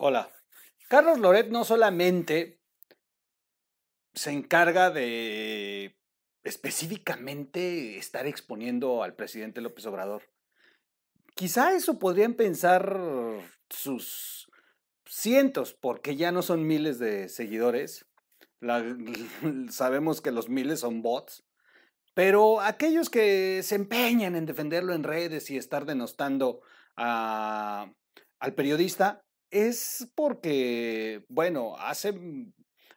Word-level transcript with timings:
Hola. 0.00 0.30
Carlos 0.88 1.18
Loret 1.18 1.48
no 1.48 1.64
solamente 1.64 2.60
se 4.14 4.30
encarga 4.30 4.90
de 4.90 5.98
específicamente 6.44 7.98
estar 7.98 8.28
exponiendo 8.28 9.02
al 9.02 9.16
presidente 9.16 9.60
López 9.60 9.84
Obrador. 9.86 10.22
Quizá 11.34 11.74
eso 11.74 11.98
podrían 11.98 12.34
pensar 12.34 12.96
sus 13.70 14.48
cientos, 15.04 15.74
porque 15.74 16.14
ya 16.14 16.30
no 16.30 16.42
son 16.42 16.64
miles 16.64 17.00
de 17.00 17.28
seguidores. 17.28 18.06
sabemos 19.68 20.20
que 20.20 20.30
los 20.30 20.48
miles 20.48 20.78
son 20.78 21.02
bots. 21.02 21.44
Pero 22.14 22.60
aquellos 22.60 23.10
que 23.10 23.64
se 23.64 23.74
empeñan 23.74 24.36
en 24.36 24.46
defenderlo 24.46 24.94
en 24.94 25.02
redes 25.02 25.50
y 25.50 25.56
estar 25.56 25.86
denostando 25.86 26.60
al 26.94 27.94
periodista, 28.54 29.24
es 29.50 30.08
porque, 30.14 31.24
bueno, 31.28 31.76
hacen, 31.78 32.54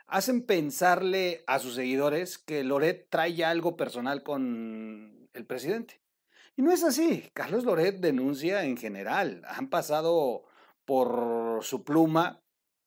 hacen 0.07 0.45
pensarle 0.45 1.43
a 1.47 1.59
sus 1.59 1.75
seguidores 1.75 2.37
que 2.37 2.63
Loret 2.63 3.07
trae 3.09 3.43
algo 3.43 3.77
personal 3.77 4.23
con 4.23 5.29
el 5.33 5.45
presidente. 5.45 6.01
Y 6.55 6.61
no 6.61 6.71
es 6.71 6.83
así. 6.83 7.29
Carlos 7.33 7.63
Loret 7.63 7.99
denuncia 7.99 8.65
en 8.65 8.77
general. 8.77 9.41
Han 9.47 9.69
pasado 9.69 10.43
por 10.85 11.63
su 11.63 11.83
pluma 11.83 12.41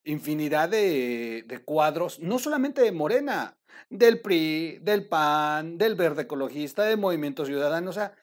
infinidad 0.04 0.68
de, 0.68 1.44
de, 1.46 1.64
cuadros, 1.64 2.20
no 2.20 2.38
solamente 2.38 2.82
de 2.82 2.92
Morena, 2.92 3.56
del 3.88 4.20
PRI, 4.20 4.78
del 4.82 5.08
PAN, 5.08 5.78
del 5.78 5.94
Verde 5.94 6.22
Ecologista, 6.22 6.84
del 6.84 6.98
Movimiento 6.98 7.46
Ciudadano. 7.46 7.88
O 7.88 7.92
sea, 7.92 8.14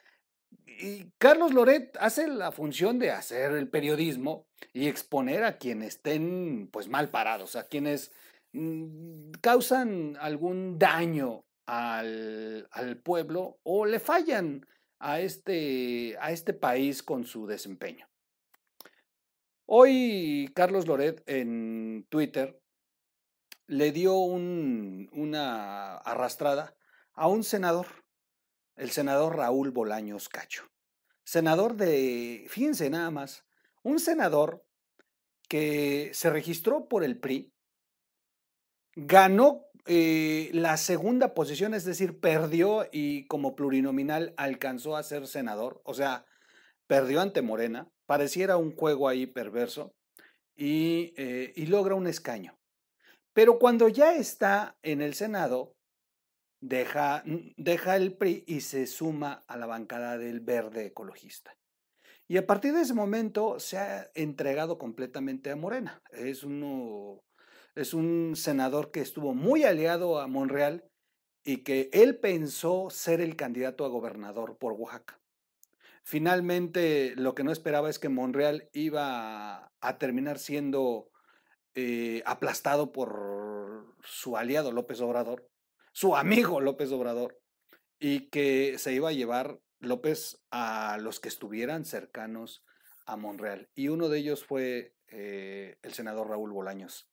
y 0.82 1.12
Carlos 1.20 1.54
Loret 1.54 1.96
hace 2.00 2.28
la 2.28 2.52
función 2.52 2.98
de 2.98 3.12
hacer 3.12 3.52
el 3.52 3.70
periodismo 3.70 4.48
y 4.74 4.88
exponer 4.88 5.44
a 5.44 5.58
quienes 5.58 5.96
estén 5.96 6.70
pues 6.72 6.88
mal 6.88 7.10
parados, 7.10 7.56
a 7.56 7.68
quienes 7.68 8.12
mm, 8.54 9.32
causan 9.42 10.18
algún 10.20 10.80
daño 10.80 11.46
al, 11.68 12.68
pueblo 13.04 13.60
o 13.64 13.86
le 13.86 14.00
fallan 14.00 14.66
a 15.00 15.20
este, 15.20 16.18
a 16.20 16.32
este 16.32 16.54
país 16.54 17.04
con 17.04 17.26
su 17.26 17.46
desempeño. 17.46 18.08
Hoy 19.68 20.52
Carlos 20.56 20.88
Loret 20.88 21.24
en 21.28 22.06
Twitter 22.10 22.60
le 23.68 23.92
dio 23.92 24.16
un, 24.16 25.10
una 25.14 25.98
arrastrada 25.98 26.76
a 27.14 27.28
un 27.28 27.44
senador, 27.44 27.88
el 28.76 28.90
senador 28.90 29.38
Raúl 29.38 29.72
Bolaños 29.72 30.28
Cacho. 30.28 30.71
Senador 31.32 31.78
de, 31.78 32.46
fíjense 32.50 32.90
nada 32.90 33.10
más, 33.10 33.46
un 33.84 34.02
senador 34.02 34.66
que 35.48 36.12
se 36.14 36.30
registró 36.30 36.90
por 36.90 37.06
el 37.06 37.22
PRI, 37.22 37.54
ganó 38.98 39.62
eh, 39.86 40.50
la 40.52 40.76
segunda 40.76 41.34
posición, 41.34 41.74
es 41.74 41.86
decir, 41.86 42.20
perdió 42.20 42.86
y 42.92 43.28
como 43.28 43.56
plurinominal 43.56 44.34
alcanzó 44.36 44.98
a 44.98 45.04
ser 45.04 45.26
senador, 45.26 45.82
o 45.86 45.94
sea, 45.94 46.26
perdió 46.86 47.22
ante 47.22 47.42
Morena, 47.42 47.90
pareciera 48.06 48.58
un 48.58 48.76
juego 48.76 49.08
ahí 49.08 49.26
perverso, 49.26 49.96
y, 50.54 51.14
eh, 51.16 51.54
y 51.56 51.68
logra 51.68 51.96
un 51.96 52.08
escaño. 52.08 52.60
Pero 53.32 53.58
cuando 53.58 53.88
ya 53.88 54.18
está 54.18 54.78
en 54.84 55.00
el 55.00 55.14
Senado, 55.14 55.78
deja, 56.62 57.24
deja 57.58 57.96
el 57.98 58.14
PRI 58.14 58.46
y 58.48 58.62
se 58.62 58.88
suma 58.88 59.44
a 59.48 59.58
la 59.58 59.66
bancada 59.66 60.18
del 60.18 60.40
verde 60.40 60.86
ecologista. 60.86 61.54
Y 62.28 62.38
a 62.38 62.48
partir 62.48 62.74
de 62.74 62.82
ese 62.82 62.94
momento 62.94 63.60
se 63.60 63.78
ha 63.78 64.10
entregado 64.16 64.78
completamente 64.78 65.52
a 65.52 65.58
Morena. 65.58 66.02
Es, 66.12 66.44
uno, 66.44 67.20
es 67.76 67.94
un 67.94 68.36
senador 68.38 68.92
que 68.92 69.02
estuvo 69.02 69.34
muy 69.34 69.64
aliado 69.64 70.20
a 70.20 70.28
Monreal 70.28 70.86
y 71.44 71.64
que 71.64 71.90
él 71.92 72.20
pensó 72.20 72.90
ser 72.90 73.20
el 73.20 73.36
candidato 73.36 73.84
a 73.84 73.90
gobernador 73.90 74.58
por 74.58 74.74
Oaxaca. 74.74 75.20
Finalmente, 76.04 77.14
lo 77.18 77.36
que 77.36 77.44
no 77.44 77.52
esperaba 77.52 77.90
es 77.90 78.00
que 78.00 78.10
Monreal 78.10 78.70
iba 78.72 79.72
a 79.82 79.98
terminar 79.98 80.40
siendo 80.40 81.10
eh, 81.76 82.24
aplastado 82.26 82.92
por 82.92 83.96
su 84.04 84.38
aliado 84.38 84.72
López 84.72 85.00
Obrador, 85.02 85.51
su 85.92 86.16
amigo 86.16 86.62
López 86.62 86.92
Obrador, 86.92 87.42
y 88.00 88.30
que 88.30 88.78
se 88.80 88.94
iba 88.94 89.10
a 89.10 89.14
llevar 89.14 89.60
López 89.80 90.42
a 90.50 90.98
los 91.00 91.20
que 91.20 91.30
estuvieran 91.30 91.86
cercanos 91.86 92.64
a 93.06 93.16
Monreal. 93.16 93.70
Y 93.76 93.90
uno 93.90 94.10
de 94.10 94.20
ellos 94.20 94.44
fue 94.44 94.96
eh, 95.08 95.78
el 95.84 95.94
senador 95.94 96.30
Raúl 96.30 96.52
Bolaños. 96.52 97.10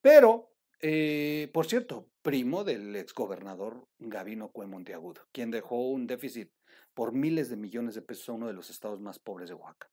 Pero, 0.00 0.52
eh, 0.80 1.50
por 1.52 1.66
cierto, 1.66 2.10
primo 2.22 2.64
del 2.64 2.96
exgobernador 2.96 3.86
Gavino 3.98 4.50
Cue 4.50 4.66
Monteagudo, 4.66 5.22
quien 5.32 5.50
dejó 5.50 5.88
un 5.88 6.06
déficit 6.06 6.50
por 6.94 7.12
miles 7.12 7.48
de 7.48 7.56
millones 7.56 7.94
de 7.94 8.02
pesos 8.02 8.28
a 8.28 8.32
uno 8.32 8.46
de 8.48 8.54
los 8.54 8.70
estados 8.70 9.00
más 9.00 9.18
pobres 9.18 9.48
de 9.48 9.54
Oaxaca. 9.54 9.90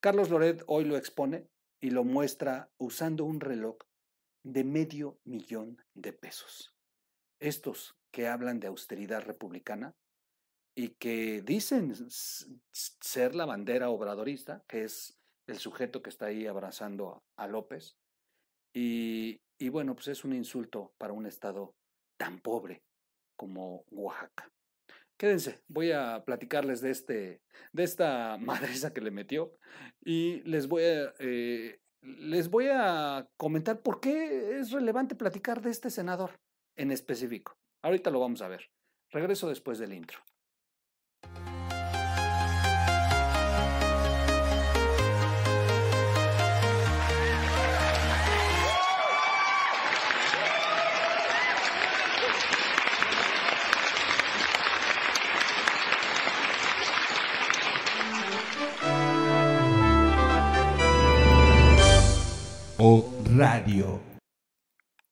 Carlos 0.00 0.30
Loret 0.30 0.62
hoy 0.66 0.84
lo 0.84 0.96
expone 0.96 1.48
y 1.80 1.90
lo 1.90 2.04
muestra 2.04 2.70
usando 2.78 3.24
un 3.24 3.40
reloj 3.40 3.76
de 4.42 4.64
medio 4.64 5.18
millón 5.24 5.82
de 5.94 6.12
pesos. 6.12 6.75
Estos 7.40 7.96
que 8.10 8.28
hablan 8.28 8.60
de 8.60 8.68
austeridad 8.68 9.22
republicana 9.22 9.94
y 10.74 10.90
que 10.90 11.42
dicen 11.42 11.94
ser 12.70 13.34
la 13.34 13.46
bandera 13.46 13.90
obradorista, 13.90 14.62
que 14.68 14.84
es 14.84 15.18
el 15.46 15.58
sujeto 15.58 16.02
que 16.02 16.10
está 16.10 16.26
ahí 16.26 16.46
abrazando 16.46 17.22
a, 17.36 17.46
López. 17.46 17.96
Y, 18.74 19.40
y 19.58 19.68
bueno, 19.70 19.94
pues 19.94 20.08
es 20.08 20.24
un 20.24 20.34
insulto 20.34 20.92
para 20.98 21.12
un 21.12 21.26
estado 21.26 21.74
tan 22.18 22.40
pobre 22.40 22.82
como 23.36 23.84
Oaxaca. 23.90 24.50
Quédense, 25.18 25.62
voy 25.68 25.92
a 25.92 26.24
platicarles 26.24 26.82
de, 26.82 26.90
este, 26.90 27.42
de 27.72 27.82
esta 27.84 28.36
madresa 28.40 28.92
que 28.92 29.00
le 29.00 29.10
metió 29.10 29.52
y 30.04 30.42
les 30.42 30.68
voy 30.68 30.82
a, 30.82 31.14
eh, 31.18 31.80
les 32.02 32.48
voy 32.50 32.68
a 32.70 33.26
comentar 33.36 33.80
por 33.80 34.00
qué 34.00 34.58
es 34.58 34.72
relevante 34.72 35.14
platicar 35.14 35.62
de 35.62 35.70
este 35.70 35.90
senador 35.90 36.32
en 36.76 36.92
específico. 36.92 37.56
Ahorita 37.82 38.10
lo 38.10 38.20
vamos 38.20 38.42
a 38.42 38.48
ver. 38.48 38.70
Regreso 39.10 39.48
después 39.48 39.78
del 39.78 39.92
intro. 39.92 40.18
Radio. 63.36 64.05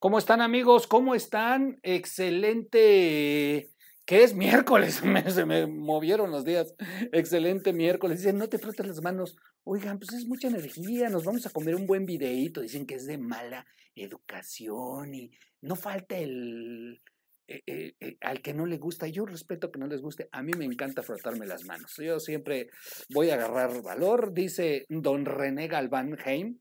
¿Cómo 0.05 0.19
están 0.19 0.43
amigos? 0.43 0.87
¿Cómo 0.87 1.15
están? 1.15 1.79
Excelente. 1.83 3.71
¿Qué 4.05 4.23
es 4.23 4.35
miércoles? 4.35 5.01
se 5.35 5.47
me 5.47 5.67
movieron 5.67 6.31
los 6.31 6.45
días. 6.45 6.75
Excelente 7.11 7.73
miércoles. 7.73 8.19
Dicen, 8.19 8.37
no 8.37 8.51
te 8.51 8.59
frotes 8.59 8.87
las 8.87 9.01
manos. 9.01 9.35
Oigan, 9.63 9.99
pues 9.99 10.13
es 10.13 10.27
mucha 10.27 10.49
energía. 10.49 11.09
Nos 11.09 11.25
vamos 11.25 11.47
a 11.47 11.51
comer 11.51 11.75
un 11.75 11.87
buen 11.87 12.05
videíto. 12.05 12.61
Dicen 12.61 12.85
que 12.85 12.97
es 12.97 13.07
de 13.07 13.17
mala 13.17 13.65
educación 13.95 15.15
y 15.15 15.31
no 15.63 15.75
falta 15.75 16.19
el, 16.19 17.01
eh, 17.49 17.63
eh, 17.67 17.95
eh, 17.99 18.19
al 18.21 18.43
que 18.43 18.53
no 18.53 18.67
le 18.67 18.77
gusta, 18.77 19.09
yo 19.09 19.25
respeto 19.25 19.73
que 19.73 19.79
no 19.79 19.87
les 19.87 20.03
guste, 20.03 20.29
a 20.33 20.43
mí 20.43 20.53
me 20.55 20.67
encanta 20.67 21.03
frotarme 21.03 21.47
las 21.47 21.65
manos. 21.65 21.95
Yo 21.97 22.21
siempre 22.21 22.69
voy 23.09 23.31
a 23.31 23.37
agarrar 23.37 23.81
valor, 23.81 24.35
dice 24.35 24.85
don 24.91 25.25
René 25.25 25.67
Galván 25.67 26.19
Heim, 26.27 26.59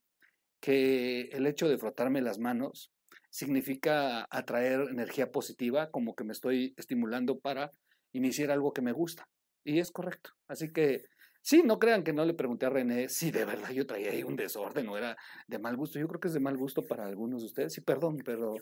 que 0.62 1.24
el 1.34 1.46
hecho 1.46 1.68
de 1.68 1.78
frotarme 1.78 2.22
las 2.22 2.40
manos 2.40 2.94
significa 3.34 4.28
atraer 4.30 4.82
energía 4.92 5.32
positiva, 5.32 5.90
como 5.90 6.14
que 6.14 6.24
me 6.24 6.34
estoy 6.34 6.76
estimulando 6.78 7.40
para 7.40 7.72
iniciar 8.12 8.52
algo 8.52 8.74
que 8.74 8.84
me 8.84 8.92
gusta. 8.92 9.28
Y 9.64 9.80
es 9.80 9.92
correcto. 9.92 10.30
Así 10.48 10.72
que 10.72 11.06
sí, 11.42 11.64
no 11.66 11.80
crean 11.80 12.04
que 12.04 12.14
no 12.14 12.26
le 12.26 12.36
pregunté 12.36 12.68
a 12.68 12.70
René 12.70 13.10
si 13.10 13.32
de 13.32 13.44
verdad 13.44 13.72
yo 13.72 13.88
traía 13.88 14.12
ahí 14.12 14.22
un 14.22 14.36
desorden 14.36 14.88
o 14.88 14.98
era 14.98 15.18
de 15.48 15.58
mal 15.58 15.76
gusto. 15.76 15.98
Yo 15.98 16.08
creo 16.08 16.20
que 16.20 16.28
es 16.28 16.36
de 16.36 16.42
mal 16.42 16.58
gusto 16.58 16.84
para 16.84 17.08
algunos 17.08 17.42
de 17.42 17.48
ustedes. 17.48 17.74
Sí, 17.74 17.82
perdón, 17.82 18.18
pero 18.24 18.54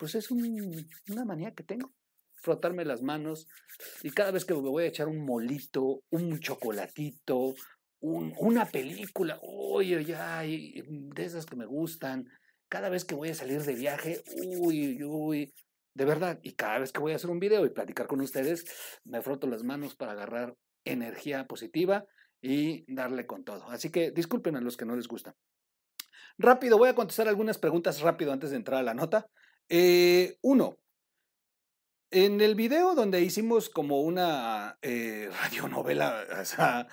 pues 0.00 0.16
es 0.16 0.28
una 0.32 1.24
manía 1.24 1.54
que 1.54 1.62
tengo. 1.62 1.92
Frotarme 2.42 2.84
las 2.84 3.02
manos 3.02 3.46
y 4.02 4.10
cada 4.10 4.32
vez 4.32 4.44
que 4.44 4.54
me 4.54 4.60
voy 4.60 4.84
a 4.84 4.88
echar 4.88 5.06
un 5.06 5.24
molito, 5.24 6.02
un 6.10 6.40
chocolatito, 6.40 7.54
una 8.00 8.66
película, 8.66 9.38
uy, 9.40 9.96
uy, 9.96 10.12
ay, 10.12 10.82
de 10.84 11.24
esas 11.24 11.46
que 11.46 11.56
me 11.56 11.66
gustan. 11.66 12.28
Cada 12.68 12.88
vez 12.88 13.04
que 13.04 13.14
voy 13.14 13.30
a 13.30 13.34
salir 13.34 13.62
de 13.62 13.74
viaje, 13.74 14.22
uy, 14.58 15.02
uy, 15.04 15.54
de 15.94 16.04
verdad. 16.04 16.38
Y 16.42 16.52
cada 16.52 16.78
vez 16.78 16.92
que 16.92 17.00
voy 17.00 17.12
a 17.12 17.16
hacer 17.16 17.30
un 17.30 17.38
video 17.38 17.64
y 17.64 17.70
platicar 17.70 18.06
con 18.06 18.20
ustedes, 18.20 18.64
me 19.04 19.22
froto 19.22 19.46
las 19.46 19.62
manos 19.62 19.94
para 19.94 20.12
agarrar 20.12 20.56
energía 20.84 21.46
positiva 21.46 22.04
y 22.40 22.84
darle 22.92 23.26
con 23.26 23.44
todo. 23.44 23.68
Así 23.70 23.90
que 23.90 24.10
disculpen 24.10 24.56
a 24.56 24.60
los 24.60 24.76
que 24.76 24.84
no 24.84 24.96
les 24.96 25.08
gusta. 25.08 25.34
Rápido, 26.38 26.78
voy 26.78 26.90
a 26.90 26.94
contestar 26.94 27.28
algunas 27.28 27.58
preguntas 27.58 28.00
rápido 28.00 28.32
antes 28.32 28.50
de 28.50 28.56
entrar 28.56 28.80
a 28.80 28.84
la 28.84 28.94
nota. 28.94 29.26
Eh, 29.68 30.36
uno, 30.42 30.78
en 32.24 32.40
el 32.40 32.54
video 32.54 32.94
donde 32.94 33.20
hicimos 33.20 33.68
como 33.68 34.00
una 34.00 34.78
eh, 34.80 35.28
radionovela, 35.42 36.24
o 36.40 36.44
sea, 36.46 36.88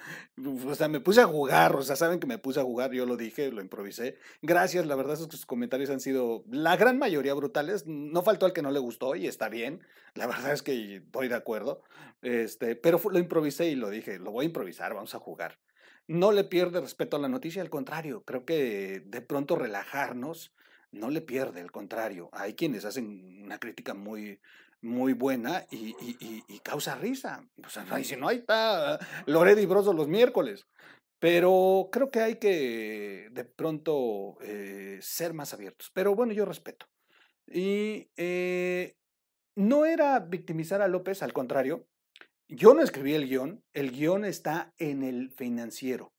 me 0.89 0.99
puse 0.99 1.21
a 1.21 1.27
jugar, 1.27 1.77
o 1.77 1.81
sea, 1.81 1.95
saben 1.95 2.19
que 2.19 2.27
me 2.27 2.39
puse 2.39 2.59
a 2.59 2.63
jugar, 2.63 2.91
yo 2.91 3.05
lo 3.05 3.15
dije, 3.15 3.49
lo 3.49 3.61
improvisé. 3.61 4.17
Gracias, 4.41 4.85
la 4.85 4.95
verdad 4.95 5.13
es 5.13 5.25
que 5.25 5.37
sus 5.37 5.45
comentarios 5.45 5.89
han 5.91 6.01
sido 6.01 6.43
la 6.51 6.75
gran 6.75 6.99
mayoría 6.99 7.33
brutales. 7.35 7.87
No 7.87 8.21
faltó 8.21 8.45
al 8.45 8.51
que 8.51 8.61
no 8.61 8.71
le 8.71 8.79
gustó 8.79 9.15
y 9.15 9.27
está 9.27 9.47
bien. 9.47 9.81
La 10.13 10.27
verdad 10.27 10.51
es 10.51 10.61
que 10.61 10.97
estoy 10.97 11.29
de 11.29 11.35
acuerdo. 11.35 11.83
Este, 12.21 12.75
pero 12.75 12.99
lo 13.09 13.17
improvisé 13.17 13.67
y 13.67 13.75
lo 13.75 13.89
dije, 13.89 14.19
lo 14.19 14.31
voy 14.31 14.43
a 14.43 14.47
improvisar, 14.47 14.93
vamos 14.93 15.15
a 15.15 15.19
jugar. 15.19 15.57
No 16.05 16.33
le 16.33 16.43
pierde 16.43 16.81
respeto 16.81 17.15
a 17.15 17.21
la 17.21 17.29
noticia, 17.29 17.61
al 17.61 17.69
contrario, 17.69 18.23
creo 18.25 18.43
que 18.43 19.03
de 19.05 19.21
pronto 19.21 19.55
relajarnos 19.55 20.53
no 20.91 21.09
le 21.09 21.21
pierde, 21.21 21.61
al 21.61 21.71
contrario. 21.71 22.29
Hay 22.33 22.55
quienes 22.55 22.83
hacen 22.83 23.41
una 23.45 23.57
crítica 23.57 23.93
muy, 23.93 24.41
muy 24.83 25.13
buena 25.13 25.65
y, 25.71 26.59
causa 26.59 26.95
risa. 26.95 27.47
O 27.65 27.69
sea, 27.69 27.85
si 28.03 28.15
no, 28.15 28.27
ahí 28.27 28.37
está 28.37 28.99
Loredo 29.25 29.61
y 29.61 29.65
Broso 29.65 29.93
los 29.93 30.07
miércoles. 30.07 30.65
Pero 31.19 31.89
creo 31.91 32.11
que 32.11 32.19
hay 32.19 32.35
que 32.35 33.29
de 33.31 33.45
pronto 33.45 34.37
eh, 34.41 34.99
ser 35.01 35.33
más 35.33 35.53
abiertos. 35.53 35.89
Pero 35.93 36.15
bueno, 36.15 36.33
yo 36.33 36.45
respeto. 36.45 36.85
Y 37.47 38.09
eh, 38.17 38.95
no 39.55 39.85
era 39.85 40.19
victimizar 40.19 40.81
a 40.81 40.87
López, 40.87 41.23
al 41.23 41.33
contrario. 41.33 41.87
Yo 42.49 42.73
no 42.73 42.81
escribí 42.81 43.13
el 43.13 43.27
guion, 43.27 43.63
el 43.73 43.91
guion 43.91 44.25
está 44.25 44.73
en 44.77 45.01
el 45.03 45.31
financiero. 45.31 46.13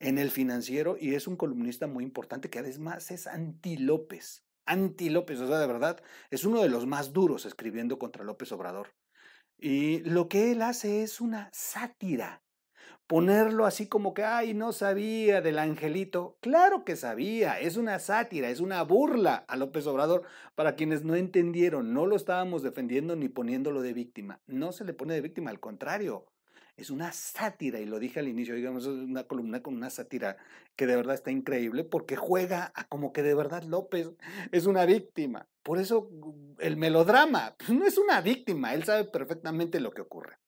En 0.00 0.18
el 0.18 0.32
financiero 0.32 0.96
y 0.98 1.14
es 1.14 1.28
un 1.28 1.36
columnista 1.36 1.86
muy 1.86 2.02
importante 2.02 2.50
que 2.50 2.58
además 2.58 3.12
es 3.12 3.28
anti 3.28 3.76
López 3.76 4.42
anti 4.66 5.10
López, 5.10 5.40
o 5.40 5.46
sea, 5.46 5.58
de 5.58 5.66
verdad, 5.66 6.02
es 6.30 6.44
uno 6.44 6.62
de 6.62 6.68
los 6.68 6.86
más 6.86 7.12
duros 7.12 7.46
escribiendo 7.46 7.98
contra 7.98 8.24
López 8.24 8.52
Obrador. 8.52 8.94
Y 9.58 10.00
lo 10.00 10.28
que 10.28 10.52
él 10.52 10.62
hace 10.62 11.02
es 11.02 11.20
una 11.20 11.48
sátira. 11.52 12.42
Ponerlo 13.06 13.66
así 13.66 13.88
como 13.88 14.14
que, 14.14 14.24
ay, 14.24 14.54
no 14.54 14.72
sabía 14.72 15.40
del 15.40 15.58
angelito. 15.58 16.38
Claro 16.40 16.84
que 16.84 16.96
sabía, 16.96 17.60
es 17.60 17.76
una 17.76 17.98
sátira, 17.98 18.48
es 18.48 18.60
una 18.60 18.82
burla 18.82 19.44
a 19.48 19.56
López 19.56 19.86
Obrador. 19.86 20.22
Para 20.54 20.76
quienes 20.76 21.04
no 21.04 21.14
entendieron, 21.14 21.92
no 21.92 22.06
lo 22.06 22.16
estábamos 22.16 22.62
defendiendo 22.62 23.14
ni 23.14 23.28
poniéndolo 23.28 23.82
de 23.82 23.92
víctima. 23.92 24.40
No 24.46 24.72
se 24.72 24.84
le 24.84 24.94
pone 24.94 25.14
de 25.14 25.20
víctima, 25.20 25.50
al 25.50 25.60
contrario 25.60 26.31
es 26.76 26.90
una 26.90 27.12
sátira, 27.12 27.78
y 27.80 27.86
lo 27.86 27.98
dije 27.98 28.20
al 28.20 28.28
inicio, 28.28 28.54
digamos, 28.54 28.84
es 28.84 28.90
una 28.90 29.24
columna 29.24 29.62
con 29.62 29.74
una 29.74 29.90
sátira 29.90 30.36
que 30.74 30.86
de 30.86 30.96
verdad 30.96 31.14
está 31.14 31.30
increíble 31.30 31.84
porque 31.84 32.16
juega 32.16 32.72
a 32.74 32.88
como 32.88 33.12
que 33.12 33.22
de 33.22 33.34
verdad 33.34 33.62
López 33.64 34.10
es 34.52 34.66
una 34.66 34.86
víctima. 34.86 35.46
Por 35.62 35.78
eso 35.78 36.10
el 36.58 36.76
melodrama 36.76 37.54
pues, 37.58 37.70
no 37.70 37.86
es 37.86 37.98
una 37.98 38.20
víctima, 38.20 38.74
él 38.74 38.84
sabe 38.84 39.04
perfectamente 39.04 39.80
lo 39.80 39.92
que 39.92 40.02
ocurre. 40.02 40.38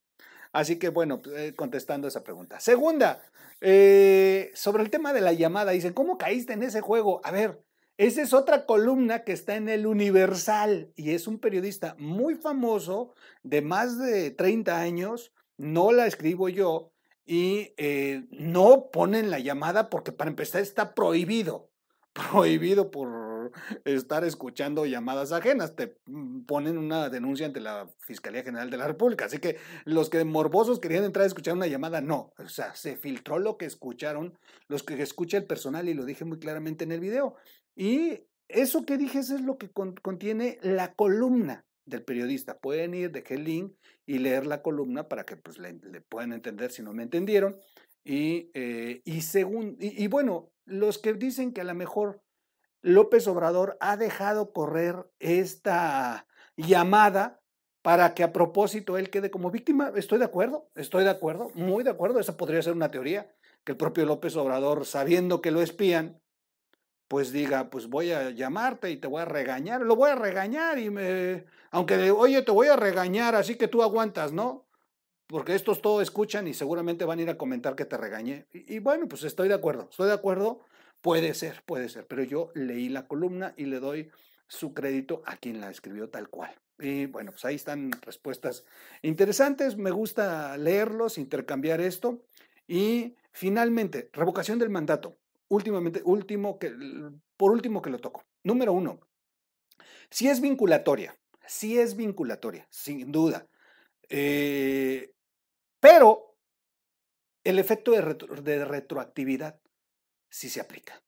Así 0.51 0.79
que 0.79 0.89
bueno, 0.89 1.21
pues, 1.21 1.35
eh, 1.37 1.53
contestando 1.55 2.07
esa 2.07 2.23
pregunta. 2.23 2.59
Segunda, 2.59 3.21
eh, 3.61 4.51
sobre 4.55 4.83
el 4.83 4.89
tema 4.89 5.13
de 5.13 5.21
la 5.21 5.33
llamada, 5.33 5.71
dicen, 5.71 5.93
¿cómo 5.93 6.17
caíste 6.17 6.53
en 6.53 6.63
ese 6.63 6.81
juego? 6.81 7.21
A 7.23 7.31
ver, 7.31 7.61
esa 7.97 8.21
es 8.21 8.33
otra 8.33 8.65
columna 8.65 9.23
que 9.23 9.31
está 9.31 9.55
en 9.55 9.69
el 9.69 9.85
Universal 9.85 10.91
y 10.95 11.11
es 11.11 11.27
un 11.27 11.39
periodista 11.39 11.95
muy 11.99 12.35
famoso 12.35 13.13
de 13.43 13.61
más 13.61 13.97
de 13.99 14.31
30 14.31 14.79
años 14.79 15.34
no 15.57 15.91
la 15.91 16.05
escribo 16.07 16.49
yo 16.49 16.91
y 17.25 17.73
eh, 17.77 18.25
no 18.29 18.89
ponen 18.91 19.31
la 19.31 19.39
llamada 19.39 19.89
porque 19.89 20.11
para 20.11 20.29
empezar 20.29 20.61
está 20.61 20.93
prohibido, 20.93 21.71
prohibido 22.13 22.91
por 22.91 23.51
estar 23.83 24.23
escuchando 24.23 24.85
llamadas 24.85 25.31
ajenas. 25.31 25.75
Te 25.75 25.97
mm, 26.05 26.41
ponen 26.41 26.77
una 26.77 27.09
denuncia 27.09 27.45
ante 27.45 27.59
la 27.59 27.89
Fiscalía 27.99 28.43
General 28.43 28.69
de 28.69 28.77
la 28.77 28.87
República. 28.87 29.25
Así 29.25 29.39
que 29.39 29.57
los 29.85 30.09
que 30.09 30.23
morbosos 30.23 30.79
querían 30.79 31.03
entrar 31.03 31.23
a 31.23 31.27
escuchar 31.27 31.55
una 31.55 31.67
llamada, 31.67 32.01
no. 32.01 32.33
O 32.37 32.47
sea, 32.47 32.75
se 32.75 32.95
filtró 32.95 33.39
lo 33.39 33.57
que 33.57 33.65
escucharon, 33.65 34.37
los 34.67 34.83
que 34.83 35.01
escucha 35.01 35.37
el 35.37 35.45
personal 35.45 35.89
y 35.89 35.93
lo 35.93 36.05
dije 36.05 36.25
muy 36.25 36.39
claramente 36.39 36.83
en 36.83 36.91
el 36.91 36.99
video. 36.99 37.35
Y 37.75 38.21
eso 38.47 38.85
que 38.85 38.97
dije 38.97 39.19
es 39.19 39.29
lo 39.41 39.57
que 39.57 39.71
contiene 39.71 40.59
la 40.61 40.93
columna 40.93 41.65
del 41.85 42.03
periodista. 42.03 42.59
Pueden 42.59 42.93
ir, 42.93 43.11
de 43.11 43.23
el 43.27 43.43
link 43.43 43.73
y 44.05 44.19
leer 44.19 44.45
la 44.45 44.61
columna 44.61 45.07
para 45.07 45.25
que 45.25 45.37
pues, 45.37 45.57
le, 45.57 45.73
puedan 46.01 46.33
entender 46.33 46.71
si 46.71 46.83
no 46.83 46.93
me 46.93 47.03
entendieron. 47.03 47.57
Y, 48.03 48.51
eh, 48.53 49.01
y, 49.05 49.21
según, 49.21 49.77
y, 49.79 50.07
bueno, 50.07 50.51
los 50.65 50.97
que 50.99 51.13
dicen 51.13 51.53
que 51.53 51.61
a 51.61 51.65
lo 51.65 51.73
mejor 51.73 52.21
López 52.81 53.27
Obrador 53.27 53.77
ha 53.79 53.97
dejado 53.97 54.53
correr 54.53 55.07
esta 55.19 56.27
llamada 56.55 57.41
para 57.81 58.13
que 58.13 58.23
a 58.23 58.33
propósito 58.33 58.97
él 58.97 59.09
quede 59.09 59.29
como 59.29 59.51
víctima, 59.51 59.91
estoy 59.95 60.19
de 60.19 60.25
acuerdo, 60.25 60.69
estoy 60.75 61.03
de 61.03 61.11
acuerdo, 61.11 61.51
muy 61.53 61.83
de 61.83 61.91
acuerdo, 61.91 62.19
esa 62.19 62.37
podría 62.37 62.61
ser 62.61 62.73
una 62.73 62.89
teoría, 62.89 63.31
que 63.63 63.73
el 63.73 63.77
propio 63.77 64.05
López 64.05 64.35
Obrador, 64.35 64.85
sabiendo 64.85 65.41
que 65.41 65.51
lo 65.51 65.61
espían, 65.61 66.19
pues 67.15 67.31
diga, 67.31 67.69
pues 67.69 67.87
voy 67.87 68.11
a 68.11 68.31
llamarte 68.31 68.91
y 68.91 68.97
te 68.97 69.07
voy 69.07 69.21
a 69.21 69.25
regañar, 69.25 69.79
lo 69.79 69.95
voy 69.95 70.09
a 70.09 70.15
regañar 70.15 70.77
y 70.79 70.89
me, 70.89 71.45
aunque 71.71 72.11
oye, 72.11 72.41
te 72.41 72.51
voy 72.51 72.67
a 72.67 72.75
regañar, 72.75 73.35
así 73.35 73.55
que 73.55 73.69
tú 73.69 73.81
aguantas, 73.83 74.33
¿no? 74.33 74.65
Porque 75.25 75.55
estos 75.55 75.81
todo 75.81 76.01
escuchan 76.01 76.45
y 76.45 76.53
seguramente 76.53 77.05
van 77.05 77.19
a 77.19 77.21
ir 77.21 77.29
a 77.29 77.37
comentar 77.37 77.73
que 77.77 77.85
te 77.85 77.95
regañé. 77.95 78.47
Y, 78.51 78.79
bueno, 78.79 79.07
pues 79.07 79.23
estoy 79.23 79.47
de 79.47 79.53
acuerdo, 79.53 79.87
estoy 79.89 80.07
de 80.07 80.13
acuerdo, 80.13 80.59
puede 80.99 81.33
ser, 81.35 81.63
puede 81.65 81.87
ser, 81.87 82.05
pero 82.05 82.21
yo 82.21 82.51
leí 82.53 82.89
la 82.89 83.07
columna 83.07 83.53
y 83.55 83.63
le 83.67 83.79
doy 83.79 84.11
su 84.47 84.73
crédito 84.73 85.23
a 85.25 85.37
quien 85.37 85.61
la 85.61 85.69
escribió 85.69 86.09
tal 86.09 86.27
cual. 86.27 86.53
Y 86.79 87.05
bueno, 87.05 87.31
pues 87.31 87.45
ahí 87.45 87.55
están 87.55 87.91
respuestas 88.01 88.65
interesantes, 89.03 89.77
me 89.77 89.91
gusta 89.91 90.57
leerlos, 90.57 91.17
intercambiar 91.17 91.79
esto. 91.79 92.25
Y 92.67 93.15
finalmente, 93.31 94.09
revocación 94.11 94.59
del 94.59 94.69
mandato 94.69 95.15
últimamente, 95.49 96.01
último 96.03 96.59
que, 96.59 96.73
por 97.37 97.51
último 97.51 97.81
que 97.81 97.89
lo 97.89 97.99
toco. 97.99 98.23
Número 98.43 98.73
uno, 98.73 98.99
si 100.09 100.27
es 100.27 100.41
vinculatoria, 100.41 101.17
si 101.45 101.79
es 101.79 101.95
vinculatoria, 101.95 102.67
sin 102.69 103.11
duda. 103.11 103.47
Eh, 104.09 105.11
pero 105.79 106.35
el 107.43 107.59
efecto 107.59 107.91
de, 107.91 108.65
retroactividad 108.65 109.59
sí 110.29 110.49
se 110.49 110.61
aplica. 110.61 111.01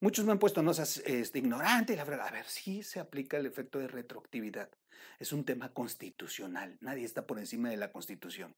Muchos 0.00 0.24
me 0.24 0.32
han 0.32 0.38
puesto, 0.38 0.62
no 0.62 0.74
seas 0.74 0.98
este, 1.06 1.38
ignorante, 1.38 1.94
la 1.94 2.04
verdad. 2.04 2.28
A 2.28 2.32
ver, 2.32 2.46
sí 2.46 2.82
se 2.82 2.98
aplica 2.98 3.36
el 3.36 3.46
efecto 3.46 3.78
de 3.78 3.86
retroactividad. 3.86 4.70
Es 5.18 5.32
un 5.32 5.44
tema 5.44 5.72
constitucional. 5.72 6.76
Nadie 6.80 7.04
está 7.04 7.26
por 7.26 7.38
encima 7.38 7.70
de 7.70 7.76
la 7.76 7.92
constitución. 7.92 8.56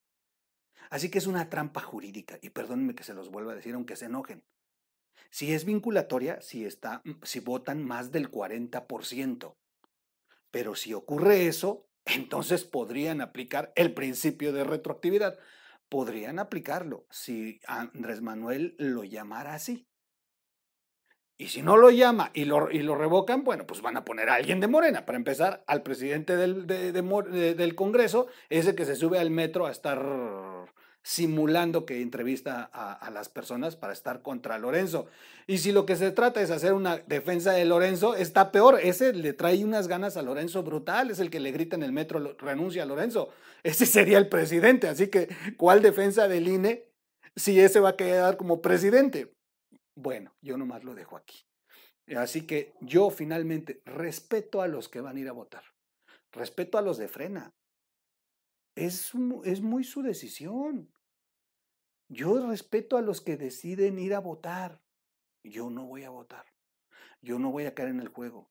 Así 0.89 1.11
que 1.11 1.19
es 1.19 1.27
una 1.27 1.51
trampa 1.51 1.81
jurídica. 1.81 2.39
Y 2.41 2.51
perdónenme 2.51 2.95
que 2.95 3.05
se 3.05 3.13
los 3.13 3.31
vuelva 3.31 3.53
a 3.53 3.57
decir, 3.57 3.75
aunque 3.75 3.97
se 3.97 4.07
enojen. 4.07 4.43
Si 5.31 5.53
es 5.53 5.65
vinculatoria, 5.65 6.41
si, 6.41 6.65
está, 6.65 7.03
mm, 7.05 7.23
si 7.23 7.41
votan 7.41 7.85
más 7.85 8.13
del 8.13 8.31
40%. 8.31 9.57
Pero 10.51 10.75
si 10.75 10.95
ocurre 10.95 11.47
eso, 11.47 11.89
entonces 12.05 12.65
podrían 12.65 13.21
aplicar 13.21 13.73
el 13.77 13.95
principio 13.95 14.53
de 14.53 14.65
retroactividad. 14.65 15.39
Podrían 15.89 16.39
aplicarlo 16.39 17.07
si 17.11 17.61
Andrés 17.67 18.21
Manuel 18.21 18.75
lo 18.79 19.05
llamara 19.05 19.55
así. 19.55 19.87
Y 21.37 21.49
si 21.49 21.63
no 21.63 21.77
lo 21.77 21.91
llama 21.91 22.31
y 22.33 22.45
lo, 22.45 22.71
y 22.71 22.79
lo 22.79 22.95
revocan, 22.95 23.43
bueno, 23.43 23.67
pues 23.67 23.83
van 23.83 23.97
a 23.97 24.05
poner 24.05 24.29
a 24.29 24.35
alguien 24.35 24.61
de 24.61 24.69
Morena. 24.69 25.05
Para 25.05 25.19
empezar, 25.19 25.65
al 25.67 25.83
presidente 25.83 26.37
del, 26.37 26.67
del 26.67 27.75
Congreso, 27.75 28.29
ese 28.51 28.77
que 28.77 28.85
se 28.85 28.95
sube 28.95 29.19
al 29.19 29.31
metro 29.31 29.67
a 29.67 29.73
estar 29.73 29.99
simulando 31.05 31.85
que 31.85 32.01
entrevista 32.01 32.71
a, 32.73 33.11
las 33.11 33.29
personas 33.29 33.77
para 33.77 33.93
estar 33.93 34.23
contra 34.23 34.59
Lorenzo. 34.59 35.07
Y 35.47 35.59
si 35.59 35.71
lo 35.71 35.85
que 35.85 35.97
se 35.97 36.11
trata 36.11 36.41
es 36.41 36.51
hacer 36.51 36.73
una 36.73 36.97
defensa 36.97 37.53
de 37.53 37.67
Lorenzo, 37.67 38.17
está 38.17 38.51
peor. 38.51 38.81
Ese 38.83 39.13
le 39.13 39.35
trae 39.35 39.63
unas 39.63 39.87
ganas 39.87 40.17
a 40.17 40.23
Lorenzo 40.23 40.63
brutal, 40.63 41.11
es 41.11 41.19
el 41.19 41.29
que 41.29 41.41
le 41.41 41.53
grita 41.53 41.77
en 41.77 41.83
el 41.83 41.93
metro, 41.93 42.35
renuncia 42.39 42.83
a 42.83 42.87
Lorenzo. 42.87 43.29
Ese 43.63 43.85
sería 43.85 44.17
el 44.17 44.31
presidente. 44.31 44.89
Así 44.89 45.09
que, 45.09 45.29
¿cuál 45.59 45.83
defensa 45.83 46.27
del 46.27 46.49
INE 46.49 46.89
si 47.37 47.61
ese 47.61 47.81
va 47.81 47.91
a 47.91 47.97
quedar 47.97 48.39
como 48.39 48.63
presidente? 48.63 49.31
Bueno, 49.95 50.35
yo 50.41 50.57
nomás 50.57 50.85
lo 50.85 50.95
dejo 50.95 51.19
aquí. 51.19 51.45
Así 52.17 52.47
que 52.47 52.73
yo 52.81 53.11
finalmente 53.11 53.83
respeto 53.85 54.63
a 54.63 54.69
los 54.69 54.89
que 54.89 55.03
van 55.03 55.19
a 55.19 55.21
ir 55.21 55.29
a 55.29 55.33
votar. 55.33 55.65
Respeto 56.33 56.79
a 56.79 56.83
los 56.83 56.97
de 56.97 57.09
frena. 57.09 57.51
Es, 58.75 59.13
es 59.45 59.61
muy 59.61 59.85
su 59.85 60.03
decisión. 60.03 60.94
Yo 62.09 62.47
respeto 62.47 62.97
a 62.97 63.03
los 63.03 63.21
que 63.21 63.37
deciden 63.37 63.99
ir 63.99 64.15
a 64.15 64.21
votar. 64.21 64.83
Yo 65.43 65.71
no 65.71 65.87
voy 65.87 66.05
a 66.05 66.11
votar. 66.11 66.47
Yo 67.23 67.39
no 67.39 67.51
voy 67.51 67.65
a 67.65 67.75
caer 67.75 67.89
en 67.89 68.01
el 68.01 68.09
juego. 68.09 68.51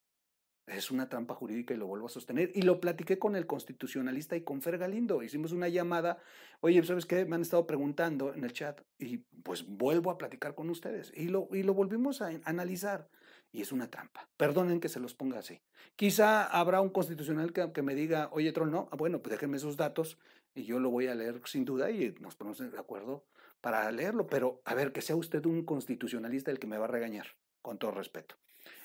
Es 0.65 0.91
una 0.91 1.09
trampa 1.09 1.35
jurídica 1.35 1.73
y 1.73 1.77
lo 1.77 1.87
vuelvo 1.87 2.05
a 2.07 2.09
sostener. 2.09 2.51
Y 2.55 2.61
lo 2.61 2.79
platiqué 2.79 3.19
con 3.19 3.35
el 3.35 3.45
constitucionalista 3.45 4.35
y 4.35 4.43
con 4.43 4.61
Fer 4.61 4.77
Galindo. 4.77 5.21
Hicimos 5.21 5.51
una 5.51 5.67
llamada. 5.67 6.19
Oye, 6.61 6.81
¿sabes 6.83 7.05
qué? 7.05 7.25
Me 7.25 7.35
han 7.35 7.41
estado 7.41 7.67
preguntando 7.67 8.33
en 8.33 8.43
el 8.43 8.53
chat 8.53 8.81
y 8.97 9.17
pues 9.43 9.67
vuelvo 9.67 10.09
a 10.09 10.17
platicar 10.17 10.55
con 10.55 10.69
ustedes. 10.69 11.11
Y 11.15 11.27
lo, 11.27 11.49
y 11.51 11.63
lo 11.63 11.73
volvimos 11.73 12.21
a 12.21 12.29
analizar. 12.45 13.09
Y 13.51 13.61
es 13.61 13.71
una 13.71 13.91
trampa. 13.91 14.29
Perdonen 14.37 14.79
que 14.79 14.89
se 14.89 14.99
los 14.99 15.13
ponga 15.13 15.39
así. 15.39 15.61
Quizá 15.95 16.45
habrá 16.45 16.81
un 16.81 16.89
constitucional 16.89 17.51
que, 17.51 17.81
me 17.83 17.93
diga, 17.93 18.29
oye, 18.31 18.51
Troll, 18.51 18.71
no, 18.71 18.87
ah, 18.91 18.95
bueno, 18.95 19.21
pues 19.21 19.31
déjenme 19.31 19.57
esos 19.57 19.77
datos 19.77 20.17
y 20.55 20.63
yo 20.63 20.79
lo 20.79 20.89
voy 20.89 21.07
a 21.07 21.15
leer 21.15 21.41
sin 21.45 21.65
duda 21.65 21.91
y 21.91 22.15
nos 22.19 22.35
ponemos 22.35 22.57
de 22.59 22.79
acuerdo 22.79 23.25
para 23.63 23.89
leerlo. 23.91 24.27
Pero 24.27 24.61
a 24.65 24.75
ver, 24.75 24.91
que 24.91 25.01
sea 25.01 25.15
usted 25.15 25.45
un 25.45 25.63
constitucionalista 25.63 26.51
el 26.51 26.59
que 26.59 26.67
me 26.67 26.77
va 26.77 26.85
a 26.85 26.89
regañar, 26.89 27.27
con 27.61 27.79
todo 27.79 27.91
respeto. 27.91 28.35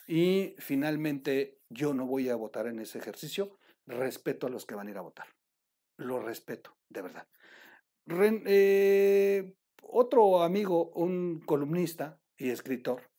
Y 0.06 0.54
finalmente, 0.58 1.58
yo 1.68 1.92
no 1.92 2.06
voy 2.06 2.28
a 2.28 2.36
votar 2.36 2.68
en 2.68 2.78
ese 2.78 2.98
ejercicio. 2.98 3.58
Respeto 3.86 4.46
a 4.46 4.50
los 4.50 4.64
que 4.64 4.76
van 4.76 4.86
a 4.86 4.90
ir 4.90 4.98
a 4.98 5.02
votar. 5.02 5.26
Lo 5.98 6.20
respeto, 6.20 6.76
de 6.88 7.02
verdad. 7.02 7.26
eh, 8.46 9.54
otro 9.82 10.42
amigo, 10.42 10.90
un 10.94 11.40
columnista 11.40 12.20
y 12.36 12.50
escritor, 12.50 13.10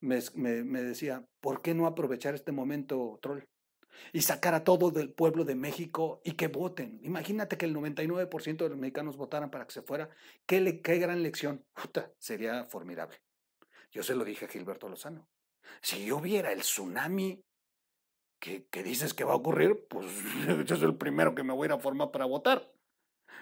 me, 0.00 0.18
me, 0.34 0.62
me, 0.62 0.82
decía, 0.82 1.26
¿por 1.40 1.62
qué 1.62 1.74
no 1.74 1.86
aprovechar 1.86 2.34
este 2.34 2.52
momento, 2.52 3.18
troll? 3.22 3.44
Y 4.12 4.22
sacar 4.22 4.54
a 4.54 4.64
todo 4.64 4.90
del 4.90 5.12
pueblo 5.12 5.44
de 5.44 5.54
México 5.54 6.20
y 6.24 6.32
que 6.32 6.48
voten. 6.48 7.00
Imagínate 7.02 7.56
que 7.56 7.66
el 7.66 7.74
99% 7.74 8.56
de 8.56 8.68
los 8.68 8.78
mexicanos 8.78 9.16
votaran 9.16 9.50
para 9.50 9.66
que 9.66 9.72
se 9.72 9.82
fuera. 9.82 10.08
¿Qué, 10.46 10.80
qué 10.82 10.98
gran 10.98 11.22
lección? 11.22 11.64
Puta, 11.74 12.12
sería 12.18 12.64
formidable. 12.64 13.18
Yo 13.90 14.02
se 14.02 14.14
lo 14.14 14.24
dije 14.24 14.44
a 14.44 14.48
Gilberto 14.48 14.88
Lozano. 14.88 15.28
Si 15.80 16.06
yo 16.06 16.20
viera 16.20 16.52
el 16.52 16.60
tsunami 16.60 17.42
que, 18.40 18.66
que 18.68 18.82
dices 18.82 19.14
que 19.14 19.24
va 19.24 19.32
a 19.32 19.36
ocurrir, 19.36 19.86
pues 19.88 20.06
yo 20.66 20.76
soy 20.76 20.88
el 20.88 20.96
primero 20.96 21.34
que 21.34 21.42
me 21.42 21.52
voy 21.52 21.66
a 21.66 21.66
ir 21.66 21.72
a 21.72 21.78
formar 21.78 22.10
para 22.10 22.24
votar. 22.24 22.72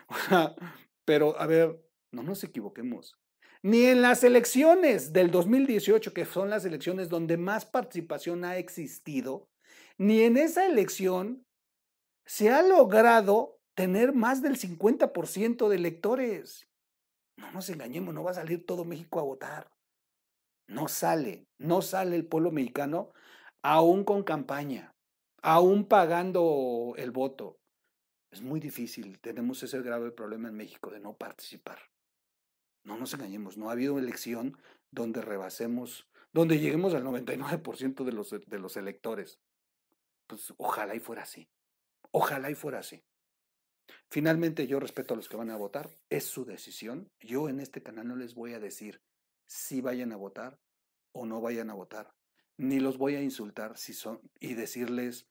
Pero, 1.05 1.39
a 1.41 1.47
ver, 1.47 1.81
no 2.11 2.23
nos 2.23 2.43
equivoquemos. 2.45 3.19
Ni 3.63 3.87
en 3.87 4.03
las 4.03 4.23
elecciones 4.23 5.13
del 5.13 5.31
2018, 5.31 6.13
que 6.13 6.25
son 6.25 6.51
las 6.51 6.65
elecciones 6.65 7.09
donde 7.09 7.37
más 7.37 7.65
participación 7.65 8.45
ha 8.45 8.59
existido, 8.59 9.49
ni 9.99 10.23
en 10.23 10.37
esa 10.37 10.67
elección 10.67 11.45
se 12.27 12.51
ha 12.51 12.63
logrado 12.63 13.59
tener 13.75 14.13
más 14.13 14.43
del 14.43 14.59
50% 14.59 15.69
de 15.69 15.77
electores. 15.77 16.69
No 17.37 17.53
nos 17.53 17.69
engañemos, 17.69 18.15
no 18.15 18.25
va 18.25 18.33
a 18.33 18.35
salir 18.35 18.65
todo 18.65 18.85
México 18.85 19.21
a 19.21 19.25
votar. 19.25 19.71
No 20.69 20.89
sale, 20.89 21.47
no 21.59 21.83
sale 21.83 22.17
el 22.17 22.27
pueblo 22.27 22.51
mexicano, 22.51 23.13
aún 23.63 24.05
con 24.05 24.25
campaña, 24.25 24.93
aún 25.43 25.87
pagando 25.87 26.95
el 26.97 27.11
voto. 27.11 27.59
Es 28.33 28.43
muy 28.43 28.59
difícil, 28.59 29.21
tenemos 29.21 29.63
ese 29.63 29.81
grave 29.83 30.11
problema 30.11 30.49
en 30.49 30.57
México 30.57 30.91
de 30.91 30.99
no 30.99 31.17
participar. 31.17 31.79
No 32.85 32.97
nos 32.97 33.15
engañemos, 33.15 33.57
no 33.57 33.69
ha 33.69 33.73
habido 33.73 33.99
elección 33.99 34.59
donde 34.91 35.23
rebasemos, 35.23 36.09
donde 36.33 36.59
lleguemos 36.59 36.95
al 36.95 37.05
99% 37.05 38.05
de 38.05 38.13
los, 38.13 38.31
de 38.31 38.59
los 38.59 38.77
electores. 38.77 39.39
Pues 40.27 40.53
ojalá 40.57 40.95
y 40.95 41.01
fuera 41.01 41.23
así. 41.23 41.49
Ojalá 42.11 42.51
y 42.51 42.55
fuera 42.55 42.81
así. 42.81 43.05
Finalmente 44.09 44.67
yo 44.67 44.81
respeto 44.81 45.15
a 45.15 45.17
los 45.17 45.29
que 45.29 45.37
van 45.37 45.51
a 45.51 45.57
votar, 45.57 45.91
es 46.11 46.25
su 46.25 46.45
decisión. 46.45 47.11
Yo 47.21 47.49
en 47.49 47.61
este 47.61 47.83
canal 47.83 48.09
no 48.09 48.17
les 48.17 48.35
voy 48.35 48.55
a 48.55 48.61
decir 48.61 49.03
si 49.47 49.81
vayan 49.81 50.13
a 50.13 50.17
votar 50.17 50.61
o 51.13 51.27
no 51.27 51.41
vayan 51.41 51.71
a 51.71 51.75
votar. 51.75 52.15
Ni 52.57 52.81
los 52.81 52.99
voy 52.99 53.17
a 53.17 53.23
insultar 53.23 53.77
si 53.77 53.93
son 53.93 54.21
y 54.41 54.55
decirles 54.55 55.29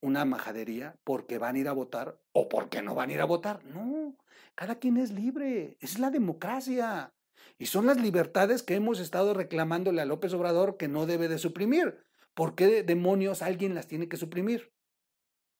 una 0.00 0.24
majadería 0.24 0.98
porque 1.04 1.38
van 1.38 1.56
a 1.56 1.58
ir 1.58 1.68
a 1.68 1.72
votar 1.72 2.20
o 2.32 2.48
porque 2.48 2.82
no 2.82 2.94
van 2.94 3.10
a 3.10 3.12
ir 3.12 3.20
a 3.20 3.26
votar. 3.26 3.64
No, 3.64 4.16
cada 4.54 4.76
quien 4.76 4.96
es 4.96 5.12
libre, 5.12 5.76
es 5.80 5.98
la 5.98 6.10
democracia. 6.10 7.14
Y 7.58 7.66
son 7.66 7.86
las 7.86 8.00
libertades 8.00 8.62
que 8.62 8.74
hemos 8.74 9.00
estado 9.00 9.34
reclamándole 9.34 10.00
a 10.00 10.06
López 10.06 10.32
Obrador 10.34 10.76
que 10.76 10.88
no 10.88 11.06
debe 11.06 11.28
de 11.28 11.38
suprimir. 11.38 12.04
¿Por 12.34 12.54
qué 12.54 12.82
demonios 12.82 13.42
alguien 13.42 13.74
las 13.74 13.86
tiene 13.86 14.08
que 14.08 14.16
suprimir? 14.16 14.72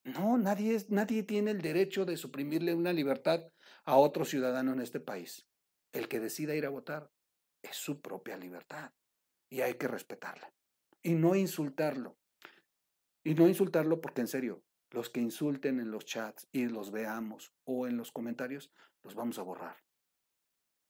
No, 0.05 0.37
nadie, 0.39 0.75
es, 0.75 0.91
nadie 0.91 1.23
tiene 1.23 1.51
el 1.53 1.63
derecho 1.63 2.05
de 2.05 2.17
suprimirle 2.17 2.75
una 2.75 2.93
libertad 2.93 3.47
a 3.85 3.97
otro 3.97 4.25
ciudadano 4.25 4.73
en 4.73 4.81
este 4.81 4.99
país. 4.99 5.47
El 5.93 6.09
que 6.09 6.19
decida 6.19 6.57
ir 6.57 6.67
a 6.67 6.71
votar 6.71 7.11
es 7.63 7.77
su 7.77 8.01
propia 8.01 8.37
libertad 8.37 8.93
y 9.51 9.61
hay 9.61 9.75
que 9.75 9.87
respetarla. 9.87 10.53
Y 11.03 11.15
no 11.15 11.35
insultarlo. 11.35 12.17
Y 13.25 13.35
no 13.35 13.47
insultarlo 13.47 14.01
porque 14.01 14.23
en 14.23 14.29
serio, 14.29 14.65
los 14.91 15.11
que 15.11 15.21
insulten 15.21 15.79
en 15.79 15.91
los 15.91 16.05
chats 16.05 16.49
y 16.53 16.67
los 16.67 16.91
veamos 16.91 17.53
o 17.65 17.87
en 17.87 17.97
los 17.97 18.11
comentarios, 18.11 18.73
los 19.05 19.15
vamos 19.15 19.39
a 19.39 19.43
borrar. 19.43 19.77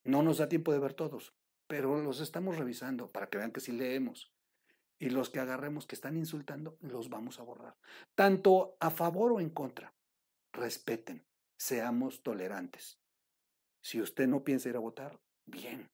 No 0.05 0.23
nos 0.23 0.39
da 0.39 0.49
tiempo 0.49 0.73
de 0.73 0.79
ver 0.79 0.95
todos, 0.95 1.35
pero 1.67 2.01
los 2.01 2.21
estamos 2.21 2.57
revisando 2.57 3.11
para 3.11 3.29
que 3.29 3.39
vean 3.39 3.53
que 3.53 3.61
sí 3.61 3.73
leemos. 3.73 4.33
Y 5.02 5.11
los 5.11 5.30
que 5.30 5.40
agarremos 5.40 5.85
que 5.85 5.97
están 5.97 6.16
insultando, 6.16 6.78
los 6.80 7.11
vamos 7.11 7.40
a 7.40 7.42
borrar. 7.42 7.76
Tanto 8.14 8.76
a 8.78 8.88
favor 8.88 9.32
o 9.32 9.40
en 9.40 9.50
contra. 9.50 9.92
Respeten, 10.52 11.26
seamos 11.59 12.23
tolerantes. 12.23 13.00
Si 13.82 14.00
usted 14.00 14.28
no 14.28 14.44
piensa 14.44 14.68
ir 14.68 14.76
a 14.76 14.78
votar, 14.78 15.18
bien, 15.44 15.90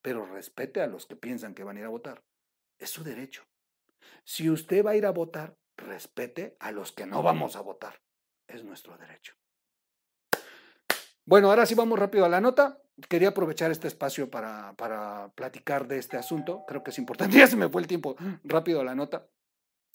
pero 0.00 0.24
respete 0.24 0.80
a 0.80 0.86
los 0.86 1.04
que 1.04 1.16
piensan 1.16 1.54
que 1.54 1.64
van 1.64 1.76
a 1.76 1.80
ir 1.80 1.84
a 1.84 1.90
votar. 1.90 2.24
Es 2.78 2.88
su 2.88 3.04
derecho. 3.04 3.44
Si 4.24 4.48
usted 4.48 4.82
va 4.82 4.92
a 4.92 4.96
ir 4.96 5.04
a 5.04 5.10
votar, 5.10 5.58
respete 5.76 6.56
a 6.58 6.72
los 6.72 6.92
que 6.92 7.04
no 7.04 7.22
vamos 7.22 7.56
a 7.56 7.60
votar. 7.60 8.00
Es 8.48 8.64
nuestro 8.64 8.96
derecho. 8.96 9.34
Bueno, 11.26 11.50
ahora 11.50 11.66
sí 11.66 11.74
vamos 11.74 11.98
rápido 11.98 12.24
a 12.24 12.30
la 12.30 12.40
nota. 12.40 12.80
Quería 13.08 13.28
aprovechar 13.28 13.70
este 13.70 13.88
espacio 13.88 14.30
para, 14.30 14.74
para 14.74 15.28
platicar 15.34 15.86
de 15.86 15.98
este 15.98 16.16
asunto. 16.16 16.64
Creo 16.66 16.82
que 16.82 16.90
es 16.90 16.98
importante. 16.98 17.36
Ya 17.38 17.46
se 17.46 17.56
me 17.56 17.68
fue 17.68 17.82
el 17.82 17.88
tiempo. 17.88 18.16
Rápido 18.42 18.80
a 18.80 18.84
la 18.84 18.94
nota. 18.94 19.28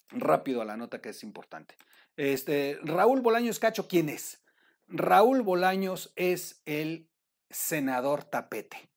Rápido 0.10 0.62
a 0.62 0.66
la 0.66 0.78
nota 0.78 1.02
que 1.02 1.10
es 1.10 1.24
importante. 1.24 1.76
Este, 2.16 2.78
Raúl 2.84 3.22
Bolaños 3.22 3.60
Cacho, 3.60 3.88
¿quién 3.88 4.10
es? 4.10 4.44
Raúl 4.88 5.42
Bolaños 5.42 6.14
es 6.16 6.62
el 6.66 7.10
senador 7.50 8.24
tapete. 8.24 8.90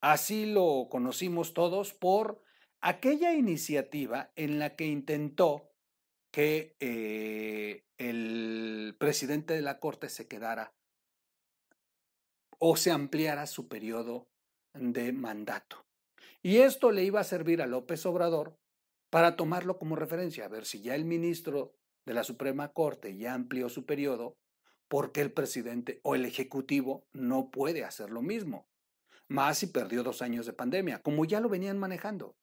Así 0.00 0.46
lo 0.46 0.88
conocimos 0.90 1.54
todos 1.54 1.92
por 1.92 2.42
aquella 2.80 3.32
iniciativa 3.32 4.30
en 4.36 4.58
la 4.58 4.76
que 4.76 4.86
intentó 4.86 5.72
que 6.30 6.76
eh, 6.80 7.84
el 7.96 8.96
presidente 8.98 9.54
de 9.54 9.62
la 9.62 9.78
Corte 9.78 10.08
se 10.08 10.28
quedara 10.28 10.74
o 12.58 12.76
se 12.76 12.90
ampliara 12.90 13.46
su 13.46 13.68
periodo 13.68 14.28
de 14.74 15.12
mandato. 15.12 15.86
Y 16.42 16.58
esto 16.58 16.90
le 16.90 17.04
iba 17.04 17.20
a 17.20 17.24
servir 17.24 17.62
a 17.62 17.66
López 17.66 18.04
Obrador 18.06 18.58
para 19.10 19.36
tomarlo 19.36 19.78
como 19.78 19.96
referencia, 19.96 20.44
a 20.44 20.48
ver 20.48 20.66
si 20.66 20.82
ya 20.82 20.94
el 20.94 21.04
ministro 21.04 21.74
de 22.04 22.14
la 22.14 22.24
Suprema 22.24 22.72
Corte 22.72 23.16
ya 23.16 23.34
amplió 23.34 23.68
su 23.68 23.86
periodo, 23.86 24.36
¿por 24.88 25.12
qué 25.12 25.20
el 25.20 25.32
presidente 25.32 26.00
o 26.02 26.14
el 26.14 26.24
Ejecutivo 26.24 27.06
no 27.12 27.50
puede 27.50 27.84
hacer 27.84 28.10
lo 28.10 28.22
mismo? 28.22 28.68
más 29.28 29.58
si 29.58 29.66
perdió 29.66 30.02
dos 30.02 30.22
años 30.22 30.46
de 30.46 30.52
pandemia, 30.52 31.02
como 31.02 31.24
ya 31.24 31.40
lo 31.40 31.48
venían 31.48 31.78
manejando. 31.78 32.36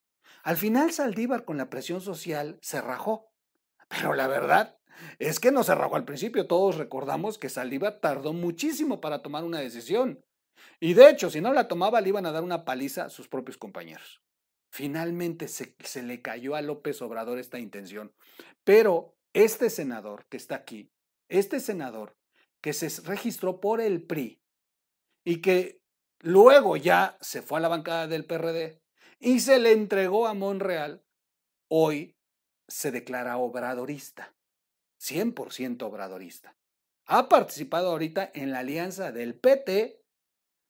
Al 0.43 0.57
final 0.57 0.91
Saldívar 0.91 1.45
con 1.45 1.57
la 1.57 1.69
presión 1.69 2.01
social 2.01 2.57
se 2.61 2.81
rajó, 2.81 3.31
pero 3.87 4.13
la 4.13 4.27
verdad 4.27 4.77
es 5.19 5.39
que 5.39 5.51
no 5.51 5.63
se 5.63 5.75
rajó 5.75 5.95
al 5.95 6.05
principio. 6.05 6.47
Todos 6.47 6.77
recordamos 6.77 7.37
que 7.37 7.49
Saldívar 7.49 7.99
tardó 7.99 8.33
muchísimo 8.33 9.01
para 9.01 9.21
tomar 9.21 9.43
una 9.43 9.59
decisión. 9.59 10.23
Y 10.79 10.93
de 10.93 11.09
hecho, 11.09 11.29
si 11.29 11.41
no 11.41 11.53
la 11.53 11.67
tomaba, 11.67 12.01
le 12.01 12.09
iban 12.09 12.25
a 12.25 12.31
dar 12.31 12.43
una 12.43 12.65
paliza 12.65 13.05
a 13.05 13.09
sus 13.09 13.27
propios 13.27 13.57
compañeros. 13.57 14.21
Finalmente 14.71 15.47
se, 15.47 15.75
se 15.83 16.03
le 16.03 16.21
cayó 16.21 16.55
a 16.55 16.61
López 16.61 17.01
Obrador 17.01 17.39
esta 17.39 17.59
intención. 17.59 18.13
Pero 18.63 19.15
este 19.33 19.69
senador 19.69 20.25
que 20.29 20.37
está 20.37 20.55
aquí, 20.55 20.91
este 21.29 21.59
senador 21.59 22.15
que 22.61 22.73
se 22.73 23.01
registró 23.01 23.59
por 23.59 23.81
el 23.81 24.03
PRI 24.03 24.41
y 25.23 25.41
que 25.41 25.81
Luego 26.23 26.77
ya 26.77 27.17
se 27.19 27.41
fue 27.41 27.57
a 27.57 27.61
la 27.61 27.67
bancada 27.67 28.07
del 28.07 28.25
PRD 28.25 28.79
y 29.19 29.39
se 29.39 29.59
le 29.59 29.71
entregó 29.71 30.27
a 30.27 30.35
Monreal. 30.35 31.03
Hoy 31.67 32.15
se 32.67 32.91
declara 32.91 33.37
obradorista, 33.37 34.35
100% 35.01 35.81
obradorista. 35.83 36.55
Ha 37.05 37.27
participado 37.27 37.89
ahorita 37.89 38.31
en 38.33 38.51
la 38.51 38.59
alianza 38.59 39.11
del 39.11 39.35
PT, 39.35 40.03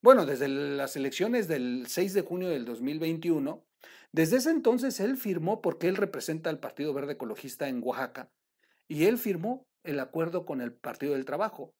bueno, 0.02 0.26
desde 0.26 0.48
las 0.48 0.96
elecciones 0.96 1.48
del 1.48 1.86
6 1.88 2.14
de 2.14 2.22
junio 2.22 2.50
del 2.50 2.66
2021. 2.66 3.64
Desde 4.12 4.38
ese 4.38 4.50
entonces 4.50 5.00
él 5.00 5.18
firmó, 5.18 5.62
porque 5.62 5.88
él 5.88 5.98
representa 5.98 6.50
al 6.50 6.60
Partido 6.60 6.94
Verde 6.94 7.14
Ecologista 7.14 7.68
en 7.68 7.82
Oaxaca, 7.84 8.32
y 8.88 9.06
él 9.06 9.18
firmó 9.18 9.68
el 9.84 10.00
acuerdo 10.00 10.46
con 10.46 10.62
el 10.62 10.74
Partido 10.74 11.14
del 11.14 11.26
Trabajo 11.26 11.74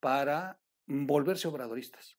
para 0.00 0.60
volverse 0.86 1.48
obradoristas 1.48 2.16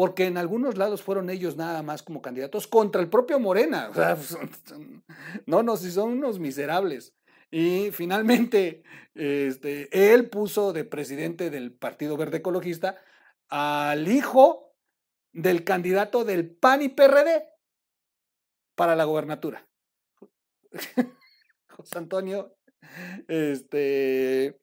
porque 0.00 0.24
en 0.24 0.38
algunos 0.38 0.78
lados 0.78 1.02
fueron 1.02 1.28
ellos 1.28 1.58
nada 1.58 1.82
más 1.82 2.02
como 2.02 2.22
candidatos 2.22 2.66
contra 2.66 3.02
el 3.02 3.10
propio 3.10 3.38
Morena. 3.38 3.90
No, 5.46 5.62
no, 5.62 5.76
si 5.76 5.90
son 5.90 6.12
unos 6.12 6.38
miserables. 6.38 7.12
Y 7.50 7.90
finalmente, 7.90 8.82
este, 9.14 10.12
él 10.12 10.30
puso 10.30 10.72
de 10.72 10.84
presidente 10.84 11.50
del 11.50 11.72
Partido 11.72 12.16
Verde 12.16 12.38
Ecologista 12.38 13.02
al 13.48 14.06
hijo 14.08 14.74
del 15.32 15.64
candidato 15.64 16.24
del 16.24 16.48
PAN 16.48 16.82
y 16.82 16.88
PRD 16.88 17.44
para 18.76 18.94
la 18.94 19.04
gobernatura. 19.04 19.66
José 21.68 21.98
Antonio, 21.98 22.56
este, 23.28 24.60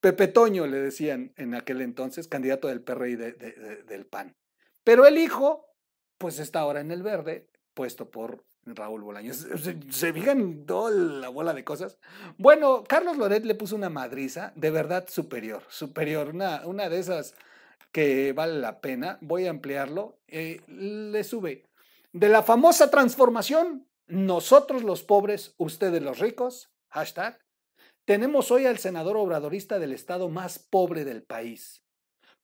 Pepe 0.00 0.28
Toño 0.28 0.66
le 0.66 0.78
decían 0.78 1.32
en 1.36 1.54
aquel 1.54 1.80
entonces, 1.82 2.28
candidato 2.28 2.68
del 2.68 2.82
PRI 2.82 3.12
y 3.12 3.16
del 3.16 4.06
PAN. 4.06 4.36
Pero 4.84 5.06
el 5.06 5.18
hijo, 5.18 5.66
pues 6.18 6.38
está 6.38 6.60
ahora 6.60 6.80
en 6.80 6.90
el 6.90 7.02
verde, 7.02 7.48
puesto 7.74 8.10
por 8.10 8.45
Raúl 8.66 9.02
Bolaños. 9.02 9.46
¿Se, 9.90 10.12
fijan 10.12 10.66
toda 10.66 10.90
la 10.90 11.28
bola 11.28 11.54
de 11.54 11.64
cosas? 11.64 11.98
Bueno, 12.36 12.84
Carlos 12.84 13.16
Loret 13.16 13.44
le 13.44 13.54
puso 13.54 13.76
una 13.76 13.90
madriza 13.90 14.52
de 14.56 14.70
verdad 14.70 15.08
superior, 15.08 15.62
superior, 15.68 16.30
una, 16.30 16.66
una 16.66 16.88
de 16.88 16.98
esas 16.98 17.34
que 17.92 18.32
vale 18.32 18.58
la 18.58 18.80
pena. 18.80 19.18
Voy 19.20 19.46
a 19.46 19.50
ampliarlo. 19.50 20.18
Eh, 20.26 20.60
le 20.66 21.22
sube. 21.24 21.64
De 22.12 22.28
la 22.28 22.42
famosa 22.42 22.90
transformación, 22.90 23.86
nosotros 24.06 24.82
los 24.82 25.02
pobres, 25.02 25.54
ustedes 25.58 26.02
los 26.02 26.18
ricos, 26.18 26.70
hashtag, 26.88 27.38
tenemos 28.04 28.50
hoy 28.50 28.66
al 28.66 28.78
senador 28.78 29.16
obradorista 29.16 29.78
del 29.78 29.92
estado 29.92 30.28
más 30.28 30.58
pobre 30.58 31.04
del 31.04 31.24
país, 31.24 31.84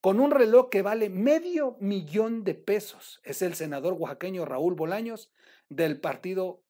con 0.00 0.21
un 0.21 0.33
reloj 0.33 0.69
que 0.71 0.83
vale 0.83 1.09
medio 1.09 1.76
millón 1.81 2.45
de 2.45 2.55
pesos. 2.55 3.21
Es 3.23 3.43
el 3.43 3.55
senador 3.55 3.95
oaxaqueño 3.95 4.45
Raúl 4.45 4.75
Bolaños 4.75 5.31
del 5.76 6.00
Partido 6.00 6.62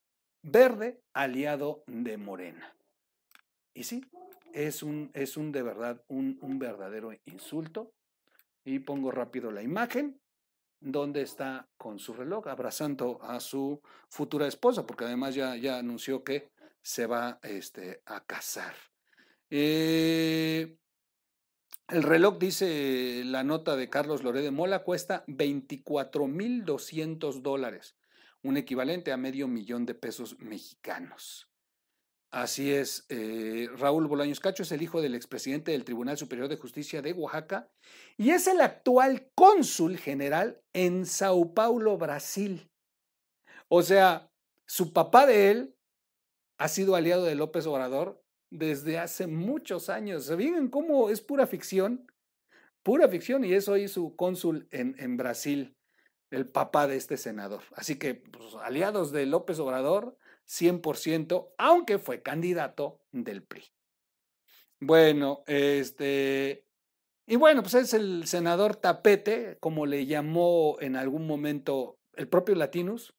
Verde, 0.42 1.02
aliado 1.12 1.84
de 1.86 2.16
Morena. 2.16 2.74
Y 3.74 3.84
sí, 3.84 4.04
es 4.52 4.82
un, 4.82 5.10
es 5.14 5.36
un 5.36 5.52
de 5.52 5.62
verdad, 5.62 6.02
un, 6.08 6.38
un 6.40 6.58
verdadero 6.58 7.12
insulto. 7.26 7.92
Y 8.64 8.80
pongo 8.80 9.10
rápido 9.10 9.50
la 9.50 9.62
imagen 9.62 10.20
donde 10.80 11.22
está 11.22 11.68
con 11.76 11.98
su 11.98 12.12
reloj 12.12 12.46
abrazando 12.48 13.20
a 13.22 13.40
su 13.40 13.80
futura 14.08 14.46
esposa, 14.46 14.86
porque 14.86 15.04
además 15.04 15.34
ya, 15.34 15.56
ya 15.56 15.78
anunció 15.78 16.22
que 16.22 16.50
se 16.80 17.06
va 17.06 17.40
este, 17.42 18.02
a 18.06 18.24
casar. 18.24 18.74
Eh, 19.50 20.76
el 21.88 22.02
reloj, 22.02 22.38
dice 22.38 23.22
la 23.24 23.44
nota 23.44 23.76
de 23.76 23.90
Carlos 23.90 24.22
Loré 24.22 24.42
de 24.42 24.50
Mola, 24.50 24.82
cuesta 24.82 25.24
24.200 25.26 27.42
dólares, 27.42 27.96
un 28.42 28.56
equivalente 28.56 29.12
a 29.12 29.16
medio 29.16 29.48
millón 29.48 29.86
de 29.86 29.94
pesos 29.94 30.38
mexicanos. 30.40 31.48
Así 32.32 32.72
es, 32.72 33.04
eh, 33.10 33.68
Raúl 33.76 34.06
Bolaños 34.06 34.40
Cacho 34.40 34.62
es 34.62 34.72
el 34.72 34.80
hijo 34.80 35.02
del 35.02 35.14
expresidente 35.14 35.72
del 35.72 35.84
Tribunal 35.84 36.16
Superior 36.16 36.48
de 36.48 36.56
Justicia 36.56 37.02
de 37.02 37.12
Oaxaca 37.12 37.70
y 38.16 38.30
es 38.30 38.46
el 38.46 38.62
actual 38.62 39.30
cónsul 39.34 39.98
general 39.98 40.62
en 40.72 41.04
Sao 41.04 41.52
Paulo, 41.52 41.98
Brasil. 41.98 42.70
O 43.68 43.82
sea, 43.82 44.30
su 44.66 44.94
papá 44.94 45.26
de 45.26 45.50
él 45.50 45.76
ha 46.58 46.68
sido 46.68 46.96
aliado 46.96 47.24
de 47.24 47.34
López 47.34 47.66
Obrador 47.66 48.22
desde 48.50 48.98
hace 48.98 49.26
muchos 49.26 49.90
años. 49.90 50.24
¿Se 50.24 50.70
cómo 50.70 51.10
es 51.10 51.20
pura 51.20 51.46
ficción? 51.46 52.06
Pura 52.82 53.08
ficción 53.08 53.44
y 53.44 53.52
es 53.52 53.68
hoy 53.68 53.88
su 53.88 54.16
cónsul 54.16 54.68
en, 54.70 54.94
en 54.98 55.18
Brasil, 55.18 55.76
el 56.32 56.46
papá 56.48 56.86
de 56.86 56.96
este 56.96 57.16
senador. 57.16 57.62
Así 57.74 57.98
que, 57.98 58.14
pues, 58.14 58.54
aliados 58.62 59.12
de 59.12 59.26
López 59.26 59.58
Obrador, 59.58 60.16
100%, 60.46 61.54
aunque 61.58 61.98
fue 61.98 62.22
candidato 62.22 63.00
del 63.12 63.42
PRI. 63.42 63.64
Bueno, 64.80 65.44
este, 65.46 66.66
y 67.26 67.36
bueno, 67.36 67.62
pues 67.62 67.74
es 67.74 67.94
el 67.94 68.26
senador 68.26 68.74
Tapete, 68.76 69.58
como 69.60 69.86
le 69.86 70.06
llamó 70.06 70.76
en 70.80 70.96
algún 70.96 71.26
momento 71.26 71.98
el 72.14 72.26
propio 72.28 72.56
Latinus, 72.56 73.14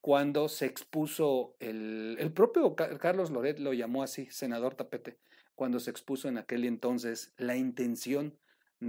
cuando 0.00 0.48
se 0.48 0.66
expuso, 0.66 1.54
el, 1.60 2.16
el 2.18 2.32
propio 2.32 2.74
Carlos 2.74 3.30
Loret 3.30 3.58
lo 3.58 3.72
llamó 3.72 4.02
así, 4.02 4.26
senador 4.30 4.74
Tapete, 4.74 5.18
cuando 5.54 5.80
se 5.80 5.90
expuso 5.90 6.28
en 6.28 6.38
aquel 6.38 6.64
entonces 6.64 7.34
la 7.36 7.56
intención 7.56 8.38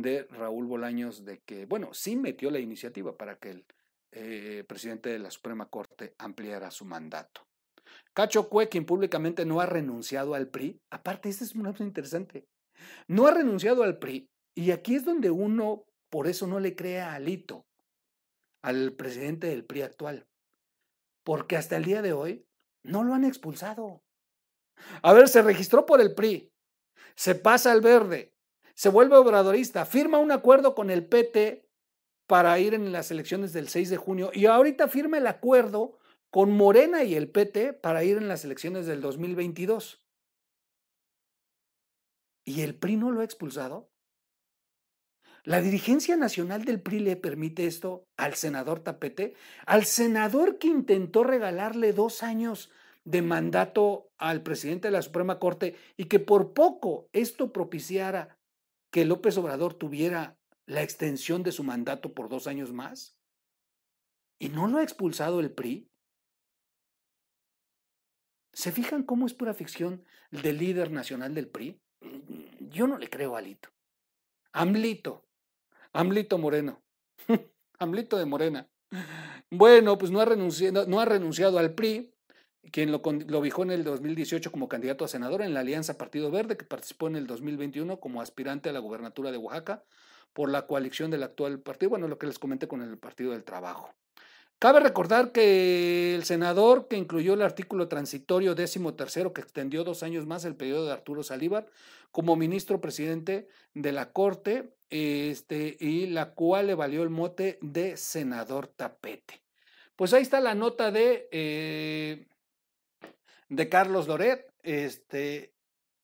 de 0.01 0.23
Raúl 0.31 0.65
Bolaños 0.65 1.23
de 1.23 1.41
que, 1.41 1.65
bueno, 1.65 1.93
sí 1.93 2.15
metió 2.15 2.49
la 2.49 2.59
iniciativa 2.59 3.15
para 3.15 3.37
que 3.37 3.51
el 3.51 3.65
eh, 4.11 4.63
presidente 4.67 5.09
de 5.09 5.19
la 5.19 5.29
Suprema 5.29 5.69
Corte 5.69 6.15
ampliara 6.17 6.71
su 6.71 6.83
mandato. 6.83 7.47
Cacho 8.13 8.49
Cue, 8.49 8.69
quien 8.69 8.85
públicamente 8.85 9.45
no 9.45 9.61
ha 9.61 9.67
renunciado 9.67 10.33
al 10.33 10.49
PRI, 10.49 10.81
aparte, 10.89 11.29
este 11.29 11.43
es 11.43 11.55
muy 11.55 11.71
interesante, 11.79 12.47
no 13.07 13.27
ha 13.27 13.33
renunciado 13.33 13.83
al 13.83 13.99
PRI, 13.99 14.29
y 14.55 14.71
aquí 14.71 14.95
es 14.95 15.05
donde 15.05 15.29
uno, 15.29 15.85
por 16.09 16.27
eso 16.27 16.47
no 16.47 16.59
le 16.59 16.75
cree 16.75 16.99
a 16.99 17.13
Alito, 17.13 17.67
al 18.63 18.93
presidente 18.93 19.47
del 19.47 19.65
PRI 19.65 19.83
actual, 19.83 20.27
porque 21.23 21.55
hasta 21.55 21.77
el 21.77 21.85
día 21.85 22.01
de 22.01 22.13
hoy 22.13 22.47
no 22.83 23.03
lo 23.03 23.13
han 23.13 23.25
expulsado. 23.25 24.03
A 25.03 25.13
ver, 25.13 25.27
se 25.27 25.43
registró 25.43 25.85
por 25.85 26.01
el 26.01 26.15
PRI, 26.15 26.51
se 27.15 27.35
pasa 27.35 27.71
al 27.71 27.81
verde, 27.81 28.32
se 28.73 28.89
vuelve 28.89 29.15
obradorista, 29.15 29.85
firma 29.85 30.17
un 30.17 30.31
acuerdo 30.31 30.75
con 30.75 30.89
el 30.89 31.05
PT 31.05 31.69
para 32.27 32.57
ir 32.59 32.73
en 32.73 32.91
las 32.91 33.11
elecciones 33.11 33.53
del 33.53 33.67
6 33.67 33.89
de 33.89 33.97
junio 33.97 34.31
y 34.33 34.45
ahorita 34.45 34.87
firma 34.87 35.17
el 35.17 35.27
acuerdo 35.27 35.99
con 36.31 36.51
Morena 36.51 37.03
y 37.03 37.15
el 37.15 37.29
PT 37.29 37.73
para 37.73 38.03
ir 38.03 38.17
en 38.17 38.27
las 38.27 38.43
elecciones 38.43 38.85
del 38.85 39.01
2022. 39.01 40.03
¿Y 42.45 42.61
el 42.61 42.75
PRI 42.75 42.97
no 42.97 43.11
lo 43.11 43.21
ha 43.21 43.25
expulsado? 43.25 43.91
¿La 45.43 45.61
dirigencia 45.61 46.15
nacional 46.15 46.65
del 46.65 46.81
PRI 46.81 46.99
le 46.99 47.15
permite 47.17 47.67
esto 47.67 48.07
al 48.17 48.33
senador 48.33 48.79
Tapete? 48.79 49.35
Al 49.65 49.85
senador 49.85 50.57
que 50.57 50.67
intentó 50.67 51.23
regalarle 51.23 51.93
dos 51.93 52.23
años 52.23 52.71
de 53.03 53.21
mandato 53.21 54.09
al 54.17 54.41
presidente 54.41 54.87
de 54.87 54.93
la 54.93 55.01
Suprema 55.01 55.39
Corte 55.39 55.75
y 55.97 56.05
que 56.05 56.19
por 56.19 56.53
poco 56.53 57.09
esto 57.11 57.51
propiciara 57.51 58.37
que 58.93 59.05
López 59.05 59.35
Obrador 59.39 59.73
tuviera 59.73 60.37
la 60.67 60.83
extensión 60.83 61.41
de 61.41 61.51
su 61.51 61.63
mandato 61.63 62.13
por 62.13 62.29
dos 62.29 62.45
años 62.45 62.71
más? 62.71 63.17
¿Y 64.37 64.49
no 64.49 64.67
lo 64.67 64.77
ha 64.77 64.83
expulsado 64.83 65.39
el 65.39 65.51
PRI? 65.51 65.89
¿Se 68.53 68.71
fijan 68.71 69.01
cómo 69.01 69.25
es 69.25 69.33
pura 69.33 69.55
ficción 69.55 70.05
del 70.29 70.59
líder 70.59 70.91
nacional 70.91 71.33
del 71.33 71.47
PRI? 71.47 71.81
Yo 72.59 72.85
no 72.85 72.99
le 72.99 73.09
creo 73.09 73.35
a 73.35 73.39
Alito. 73.39 73.69
Amlito. 74.51 75.25
Amlito 75.91 76.37
Moreno. 76.37 76.83
Amlito 77.79 78.19
de 78.19 78.25
Morena. 78.25 78.69
Bueno, 79.49 79.97
pues 79.97 80.11
no 80.11 80.21
ha 80.21 80.25
renunciado, 80.25 80.85
no 80.85 80.99
ha 80.99 81.05
renunciado 81.05 81.57
al 81.57 81.73
PRI, 81.73 82.12
quien 82.71 82.91
lo, 82.91 83.01
lo 83.03 83.45
en 83.45 83.71
el 83.71 83.83
2018 83.83 84.51
como 84.51 84.69
candidato 84.69 85.05
a 85.05 85.07
senador 85.07 85.41
en 85.41 85.53
la 85.53 85.61
Alianza 85.61 85.97
Partido 85.97 86.31
Verde, 86.31 86.57
que 86.57 86.65
participó 86.65 87.07
en 87.07 87.15
el 87.15 87.27
2021 87.27 87.99
como 87.99 88.21
aspirante 88.21 88.69
a 88.69 88.73
la 88.73 88.79
gubernatura 88.79 89.31
de 89.31 89.37
Oaxaca 89.37 89.83
por 90.33 90.49
la 90.49 90.65
coalición 90.65 91.11
del 91.11 91.23
actual 91.23 91.59
partido, 91.59 91.91
bueno, 91.91 92.07
lo 92.07 92.17
que 92.17 92.27
les 92.27 92.39
comenté 92.39 92.67
con 92.67 92.81
el 92.81 92.97
Partido 92.97 93.31
del 93.31 93.43
Trabajo. 93.43 93.93
Cabe 94.59 94.79
recordar 94.79 95.33
que 95.33 96.15
el 96.15 96.23
senador 96.23 96.87
que 96.87 96.95
incluyó 96.95 97.33
el 97.33 97.41
artículo 97.41 97.89
transitorio 97.89 98.55
décimo 98.55 98.93
tercero 98.93 99.33
que 99.33 99.41
extendió 99.41 99.83
dos 99.83 100.03
años 100.03 100.25
más 100.25 100.45
el 100.45 100.55
periodo 100.55 100.85
de 100.85 100.93
Arturo 100.93 101.21
Salívar 101.21 101.67
como 102.11 102.35
ministro 102.37 102.79
presidente 102.79 103.49
de 103.73 103.91
la 103.91 104.13
Corte, 104.13 104.73
este, 104.89 105.75
y 105.79 106.07
la 106.07 106.33
cual 106.33 106.67
le 106.67 106.75
valió 106.75 107.03
el 107.03 107.09
mote 107.09 107.59
de 107.61 107.97
senador 107.97 108.67
tapete. 108.67 109.41
Pues 109.97 110.13
ahí 110.13 110.21
está 110.21 110.39
la 110.39 110.55
nota 110.55 110.91
de, 110.91 111.27
eh, 111.31 112.25
de 113.55 113.69
Carlos 113.69 114.07
Loret. 114.07 114.49
Este, 114.63 115.53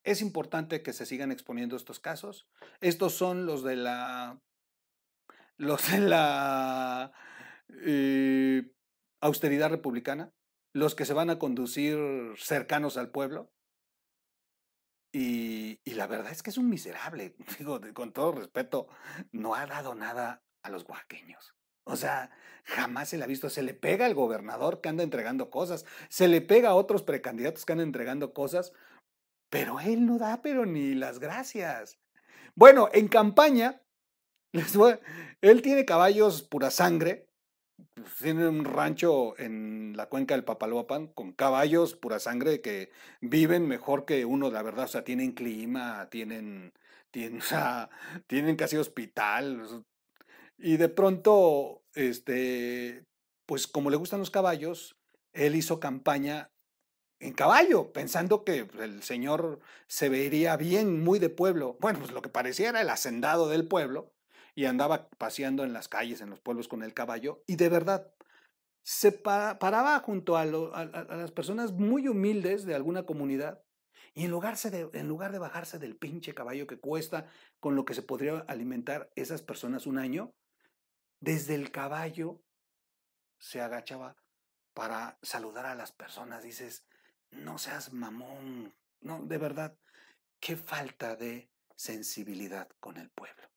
es 0.03 0.21
importante 0.21 0.81
que 0.81 0.93
se 0.93 1.05
sigan 1.05 1.31
exponiendo 1.31 1.75
estos 1.75 1.99
casos. 1.99 2.47
Estos 2.81 3.13
son 3.13 3.45
los 3.45 3.63
de 3.63 3.75
la 3.75 4.39
los 5.57 5.91
de 5.91 5.99
la 5.99 7.11
eh, 7.85 8.71
austeridad 9.19 9.69
republicana, 9.69 10.31
los 10.73 10.95
que 10.95 11.05
se 11.05 11.13
van 11.13 11.29
a 11.29 11.37
conducir 11.37 11.97
cercanos 12.37 12.97
al 12.97 13.11
pueblo. 13.11 13.51
Y, 15.11 15.79
la 15.85 16.07
verdad 16.07 16.31
es 16.31 16.43
que 16.43 16.51
es 16.51 16.57
un 16.57 16.69
miserable, 16.69 17.35
digo, 17.59 17.81
con 17.93 18.13
todo 18.13 18.31
respeto, 18.31 18.87
no 19.31 19.55
ha 19.55 19.65
dado 19.65 19.95
nada 19.95 20.43
a 20.63 20.69
los 20.69 20.87
oaxaqueños. 20.87 21.55
O 21.83 21.95
sea, 21.95 22.29
jamás 22.63 23.09
se 23.09 23.17
le 23.17 23.23
ha 23.23 23.27
visto, 23.27 23.49
se 23.49 23.63
le 23.63 23.73
pega 23.73 24.05
al 24.05 24.13
gobernador 24.13 24.81
que 24.81 24.89
anda 24.89 25.03
entregando 25.03 25.49
cosas, 25.49 25.85
se 26.09 26.27
le 26.27 26.41
pega 26.41 26.69
a 26.69 26.75
otros 26.75 27.03
precandidatos 27.03 27.65
que 27.65 27.73
andan 27.73 27.87
entregando 27.87 28.33
cosas, 28.33 28.73
pero 29.49 29.79
él 29.79 30.05
no 30.05 30.17
da, 30.17 30.41
pero 30.41 30.65
ni 30.65 30.93
las 30.93 31.19
gracias. 31.19 31.97
Bueno, 32.55 32.89
en 32.93 33.07
campaña, 33.07 33.81
él 35.41 35.61
tiene 35.61 35.85
caballos 35.85 36.43
pura 36.43 36.71
sangre, 36.71 37.29
pues, 37.93 38.15
tienen 38.15 38.47
un 38.47 38.65
rancho 38.65 39.37
en 39.39 39.93
la 39.95 40.07
cuenca 40.07 40.35
del 40.35 40.43
Papaloapan 40.43 41.07
con 41.07 41.33
caballos, 41.33 41.95
pura 41.95 42.19
sangre, 42.19 42.61
que 42.61 42.91
viven 43.21 43.67
mejor 43.67 44.05
que 44.05 44.25
uno, 44.25 44.49
la 44.49 44.61
verdad. 44.63 44.85
O 44.85 44.87
sea, 44.87 45.03
tienen 45.03 45.31
clima, 45.33 46.07
tienen, 46.09 46.73
tienen, 47.11 47.39
o 47.41 47.43
sea, 47.43 47.89
tienen 48.27 48.55
casi 48.55 48.77
hospital. 48.77 49.85
Y 50.59 50.77
de 50.77 50.89
pronto, 50.89 51.83
este, 51.93 53.05
pues 53.45 53.67
como 53.67 53.89
le 53.89 53.97
gustan 53.97 54.19
los 54.19 54.31
caballos, 54.31 54.97
él 55.33 55.55
hizo 55.55 55.79
campaña 55.79 56.51
en 57.19 57.33
caballo, 57.33 57.91
pensando 57.91 58.43
que 58.43 58.67
el 58.79 59.03
señor 59.03 59.59
se 59.87 60.09
vería 60.09 60.55
bien, 60.57 61.01
muy 61.01 61.19
de 61.19 61.29
pueblo. 61.29 61.77
Bueno, 61.79 61.99
pues 61.99 62.11
lo 62.11 62.21
que 62.21 62.29
parecía 62.29 62.69
era 62.69 62.81
el 62.81 62.89
hacendado 62.89 63.49
del 63.49 63.67
pueblo 63.67 64.13
y 64.55 64.65
andaba 64.65 65.09
paseando 65.17 65.63
en 65.63 65.73
las 65.73 65.87
calles, 65.87 66.21
en 66.21 66.29
los 66.29 66.39
pueblos 66.39 66.67
con 66.67 66.83
el 66.83 66.93
caballo 66.93 67.43
y 67.47 67.55
de 67.55 67.69
verdad 67.69 68.13
se 68.83 69.11
paraba 69.11 69.99
junto 69.99 70.35
a, 70.35 70.45
las 70.45 71.31
personas 71.31 71.73
muy 71.73 72.07
humildes 72.07 72.65
de 72.65 72.75
alguna 72.75 73.05
comunidad 73.05 73.61
y 74.13 74.25
en 74.25 74.31
lugar, 74.31 74.57
de, 74.57 74.89
en 74.93 75.07
lugar 75.07 75.31
de 75.31 75.39
bajarse 75.39 75.77
del 75.77 75.95
pinche 75.95 76.33
caballo 76.33 76.65
que 76.67 76.79
cuesta 76.79 77.27
con 77.59 77.75
lo 77.75 77.85
que 77.85 77.93
se 77.93 78.01
podría 78.01 78.39
alimentar 78.47 79.11
esas 79.15 79.41
personas 79.41 79.85
un 79.85 79.97
año, 79.97 80.33
desde 81.19 81.55
el 81.55 81.71
caballo 81.71 82.41
se 83.37 83.61
agachaba 83.61 84.15
para 84.73 85.17
saludar 85.21 85.65
a 85.65 85.75
las 85.75 85.91
personas. 85.91 86.43
Dices, 86.43 86.85
no 87.31 87.57
seas 87.57 87.93
mamón, 87.93 88.73
no, 89.01 89.23
de 89.23 89.37
verdad, 89.37 89.77
qué 90.39 90.55
falta 90.55 91.15
de 91.15 91.49
sensibilidad 91.75 92.69
con 92.79 92.97
el 92.97 93.09
pueblo. 93.09 93.49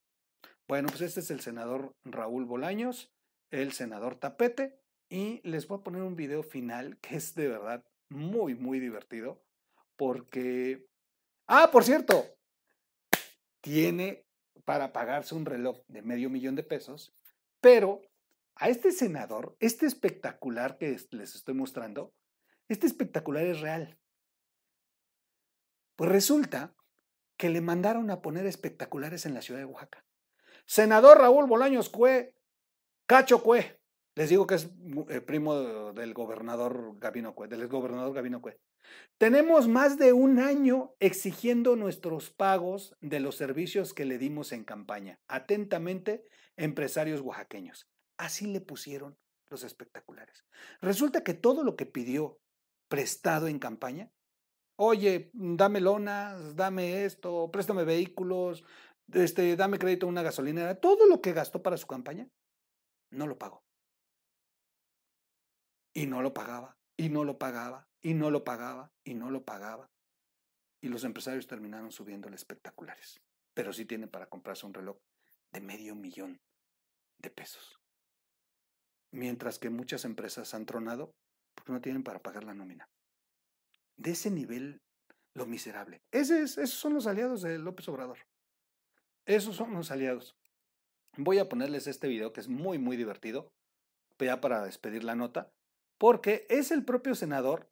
Bueno, 0.68 0.88
pues 0.88 1.00
este 1.02 1.20
es 1.20 1.30
el 1.30 1.40
senador 1.40 1.94
Raúl 2.04 2.44
Bolaños, 2.44 3.12
el 3.50 3.72
senador 3.72 4.16
Tapete, 4.16 4.80
y 5.08 5.46
les 5.46 5.66
voy 5.66 5.78
a 5.78 5.82
poner 5.82 6.02
un 6.02 6.16
video 6.16 6.42
final 6.42 6.98
que 6.98 7.16
es 7.16 7.34
de 7.34 7.48
verdad 7.48 7.84
muy, 8.08 8.54
muy 8.54 8.80
divertido, 8.80 9.42
porque... 9.96 10.86
Ah, 11.46 11.70
por 11.70 11.84
cierto, 11.84 12.24
tiene 13.60 14.24
para 14.64 14.92
pagarse 14.92 15.34
un 15.34 15.44
reloj 15.44 15.82
de 15.88 16.02
medio 16.02 16.30
millón 16.30 16.54
de 16.54 16.62
pesos, 16.62 17.12
pero 17.62 18.02
a 18.56 18.68
este 18.68 18.92
senador, 18.92 19.56
este 19.60 19.86
espectacular 19.86 20.76
que 20.76 20.98
les 21.10 21.34
estoy 21.34 21.54
mostrando, 21.54 22.12
este 22.68 22.86
espectacular 22.86 23.46
es 23.46 23.60
real. 23.60 23.98
Pues 25.96 26.10
resulta 26.10 26.74
que 27.38 27.48
le 27.48 27.60
mandaron 27.60 28.10
a 28.10 28.20
poner 28.20 28.46
espectaculares 28.46 29.24
en 29.24 29.34
la 29.34 29.42
ciudad 29.42 29.60
de 29.60 29.66
Oaxaca. 29.66 30.04
Senador 30.66 31.18
Raúl 31.18 31.46
Bolaños 31.46 31.88
Cue, 31.88 32.34
Cacho 33.06 33.42
Cue. 33.42 33.80
Les 34.14 34.28
digo 34.28 34.46
que 34.46 34.56
es 34.56 34.68
eh, 35.08 35.20
primo 35.20 35.92
del 35.92 36.14
gobernador 36.14 36.98
Gabino 36.98 37.34
Cue, 37.34 37.48
del 37.48 37.68
gobernador 37.68 38.12
Gabino 38.12 38.42
Cue. 38.42 38.58
Tenemos 39.18 39.68
más 39.68 39.98
de 39.98 40.12
un 40.12 40.40
año 40.40 40.94
exigiendo 40.98 41.76
nuestros 41.76 42.30
pagos 42.30 42.96
de 43.00 43.20
los 43.20 43.36
servicios 43.36 43.94
que 43.94 44.04
le 44.04 44.18
dimos 44.18 44.52
en 44.52 44.64
campaña. 44.64 45.20
Atentamente, 45.28 46.24
empresarios 46.62 47.20
oaxaqueños. 47.20 47.88
Así 48.16 48.46
le 48.46 48.60
pusieron 48.60 49.18
los 49.50 49.64
espectaculares. 49.64 50.44
Resulta 50.80 51.24
que 51.24 51.34
todo 51.34 51.64
lo 51.64 51.74
que 51.74 51.86
pidió 51.86 52.38
prestado 52.88 53.48
en 53.48 53.58
campaña, 53.58 54.12
oye, 54.76 55.30
dame 55.34 55.80
lonas, 55.80 56.54
dame 56.54 57.04
esto, 57.04 57.50
préstame 57.50 57.84
vehículos, 57.84 58.64
este, 59.12 59.56
dame 59.56 59.78
crédito 59.78 60.06
a 60.06 60.08
una 60.08 60.22
gasolinera, 60.22 60.80
todo 60.80 61.06
lo 61.08 61.20
que 61.20 61.32
gastó 61.32 61.62
para 61.62 61.76
su 61.76 61.88
campaña, 61.88 62.28
no 63.10 63.26
lo 63.26 63.38
pagó. 63.38 63.64
Y 65.92 66.06
no 66.06 66.22
lo 66.22 66.32
pagaba, 66.32 66.78
y 66.96 67.08
no 67.08 67.24
lo 67.24 67.38
pagaba, 67.38 67.88
y 68.00 68.14
no 68.14 68.30
lo 68.30 68.44
pagaba, 68.44 68.92
y 69.04 69.14
no 69.14 69.30
lo 69.30 69.44
pagaba. 69.44 69.90
Y 70.80 70.88
los 70.88 71.02
empresarios 71.02 71.48
terminaron 71.48 71.90
subiéndole 71.90 72.36
espectaculares. 72.36 73.20
Pero 73.52 73.72
sí 73.72 73.84
tienen 73.84 74.08
para 74.08 74.28
comprarse 74.28 74.64
un 74.64 74.74
reloj 74.74 74.96
de 75.52 75.60
medio 75.60 75.94
millón 75.94 76.40
pesos. 77.30 77.80
Mientras 79.12 79.58
que 79.58 79.70
muchas 79.70 80.04
empresas 80.04 80.54
han 80.54 80.66
tronado 80.66 81.12
porque 81.54 81.72
no 81.72 81.80
tienen 81.80 82.02
para 82.02 82.22
pagar 82.22 82.44
la 82.44 82.54
nómina. 82.54 82.88
De 83.96 84.12
ese 84.12 84.30
nivel, 84.30 84.80
lo 85.34 85.46
miserable. 85.46 86.02
Esos 86.10 86.70
son 86.70 86.94
los 86.94 87.06
aliados 87.06 87.42
de 87.42 87.58
López 87.58 87.88
Obrador. 87.88 88.18
Esos 89.26 89.56
son 89.56 89.74
los 89.74 89.90
aliados. 89.90 90.34
Voy 91.16 91.38
a 91.38 91.48
ponerles 91.48 91.86
este 91.86 92.08
video 92.08 92.32
que 92.32 92.40
es 92.40 92.48
muy, 92.48 92.78
muy 92.78 92.96
divertido, 92.96 93.52
ya 94.18 94.40
para 94.40 94.64
despedir 94.64 95.04
la 95.04 95.14
nota, 95.14 95.52
porque 95.98 96.46
es 96.48 96.70
el 96.70 96.84
propio 96.84 97.14
senador 97.14 97.68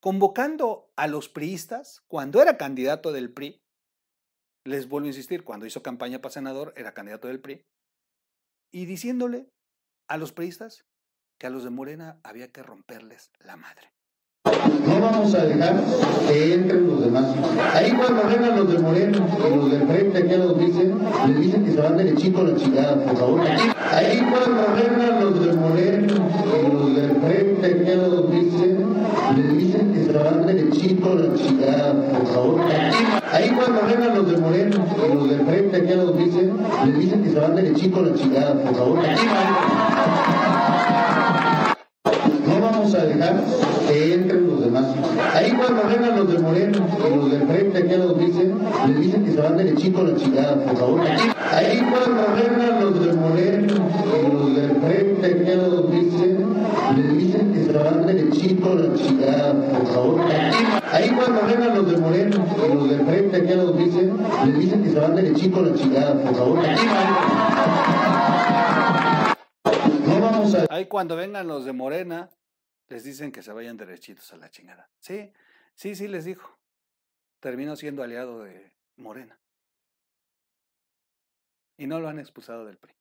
convocando 0.00 0.90
a 0.96 1.06
los 1.06 1.28
priistas 1.28 2.02
cuando 2.08 2.42
era 2.42 2.56
candidato 2.56 3.12
del 3.12 3.32
PRI. 3.32 3.61
Les 4.64 4.88
vuelvo 4.88 5.06
a 5.06 5.08
insistir, 5.08 5.42
cuando 5.42 5.66
hizo 5.66 5.82
campaña 5.82 6.20
para 6.20 6.32
senador 6.32 6.72
era 6.76 6.94
candidato 6.94 7.26
del 7.26 7.40
PRI. 7.40 7.64
Y 8.70 8.86
diciéndole 8.86 9.48
a 10.08 10.16
los 10.18 10.32
priistas 10.32 10.84
que 11.38 11.48
a 11.48 11.50
los 11.50 11.64
de 11.64 11.70
Morena 11.70 12.20
había 12.22 12.52
que 12.52 12.62
romperles 12.62 13.32
la 13.40 13.56
madre. 13.56 13.92
No 14.44 15.00
vamos 15.00 15.34
a 15.34 15.44
dejar 15.44 15.82
que 16.28 16.54
entren 16.54 16.86
los 16.86 17.04
demás. 17.04 17.34
Ahí 17.74 17.92
cuando 17.92 18.22
vengan 18.28 18.56
los 18.56 18.72
de 18.72 18.78
Moreno 18.78 19.26
y 19.36 19.56
los 19.56 19.70
del 19.70 19.86
frente 19.86 20.18
aquí 20.18 20.36
los 20.36 20.58
dicen, 20.58 20.98
les 21.26 21.40
dicen 21.40 21.64
que 21.64 21.72
se 21.72 21.80
van 21.80 21.96
derechito 21.96 22.42
la 22.44 22.56
chingada, 22.56 23.04
por 23.04 23.16
favor. 23.16 23.40
Ahí 23.40 24.18
cuando 24.30 24.74
vengan 24.74 25.20
los 25.20 25.46
de 25.46 25.52
Moreno 25.54 26.14
y 26.56 26.72
los 26.72 26.96
del 26.96 27.20
frente 27.20 27.66
aquí 27.66 27.94
los 27.96 28.30
dicen, 28.30 28.94
les 29.36 29.58
dicen 29.58 29.92
que 29.92 30.04
se 30.04 30.12
van 30.12 30.46
derechito 30.46 31.14
la 31.14 31.34
chingada, 31.34 32.08
por 32.10 32.26
favor. 32.26 32.60
Ahí 33.32 33.50
cuando 33.50 33.80
vengan 33.86 34.14
los 34.14 34.30
de 34.30 34.38
Moreno 34.38 34.86
y 34.96 35.14
los 35.14 35.30
del 35.30 35.46
frente 35.46 35.76
aquí 35.76 35.94
los 35.94 36.18
dicen, 36.18 36.56
les 36.84 36.98
se 37.52 37.58
van 37.58 37.64
derechito 37.64 38.02
la 38.02 38.14
chingada, 38.14 38.54
por 38.54 38.74
favor. 38.74 38.98
No 42.46 42.60
vamos 42.60 42.94
a 42.94 43.04
dejar 43.04 43.44
que 43.88 44.14
entren 44.14 44.46
los 44.48 44.64
demás. 44.64 44.86
Ahí 45.34 45.52
cuando 45.52 45.82
vengan 45.88 46.16
los 46.16 46.32
de 46.32 46.38
Moreno 46.38 46.86
y 46.98 47.16
los 47.16 47.30
del 47.30 47.46
frente 47.46 47.78
aquí 47.78 47.96
los 47.96 48.18
dicen, 48.18 48.58
les 48.86 49.00
dicen 49.00 49.24
que 49.24 49.32
se 49.32 49.40
van 49.40 49.56
derechito 49.56 50.02
la 50.02 50.16
chingada, 50.16 50.64
por 50.64 50.76
favor. 50.76 51.00
Ahí 51.52 51.86
cuando 51.90 52.22
vengan 52.34 52.80
los 52.80 53.06
de 53.06 53.12
Moreno 53.14 53.74
y 54.18 54.32
los 54.32 54.56
del 54.56 54.70
frente 54.80 55.26
aquí 55.26 55.56
los 55.56 55.90
dicen, 55.90 56.46
les 56.96 57.18
dicen 57.18 57.52
que 57.52 57.64
se 57.64 57.72
van 57.72 58.06
derechito 58.06 58.74
la 58.74 58.94
chingada, 58.94 59.52
por 59.52 59.86
favor. 59.86 60.20
Ahí 60.92 61.10
cuando 61.10 61.40
vengan 61.46 61.74
los 61.74 61.90
de 61.90 61.98
Moreno 61.98 62.44
y 62.54 62.74
los 62.74 62.88
del 62.90 63.06
frente 63.06 63.36
aquí 63.36 63.54
los 63.54 63.78
dicen, 63.78 64.12
les 64.44 64.58
dicen 64.58 64.82
que 64.82 64.90
se 64.90 65.00
van 65.00 65.14
derechito 65.16 65.62
la 65.62 65.74
chingada, 65.74 66.14
por 66.22 66.34
favor. 66.34 66.58
Ahí 70.72 70.86
cuando 70.86 71.16
vengan 71.16 71.48
los 71.48 71.66
de 71.66 71.74
Morena 71.74 72.30
les 72.88 73.04
dicen 73.04 73.30
que 73.30 73.42
se 73.42 73.52
vayan 73.52 73.76
derechitos 73.76 74.32
a 74.32 74.38
la 74.38 74.50
chingada. 74.50 74.88
Sí, 75.00 75.30
sí, 75.74 75.94
sí, 75.94 76.08
les 76.08 76.24
dijo. 76.24 76.58
Terminó 77.40 77.76
siendo 77.76 78.02
aliado 78.02 78.42
de 78.42 78.72
Morena. 78.96 79.38
Y 81.76 81.86
no 81.86 82.00
lo 82.00 82.08
han 82.08 82.18
expulsado 82.18 82.64
del 82.64 82.78
PRI. 82.78 82.94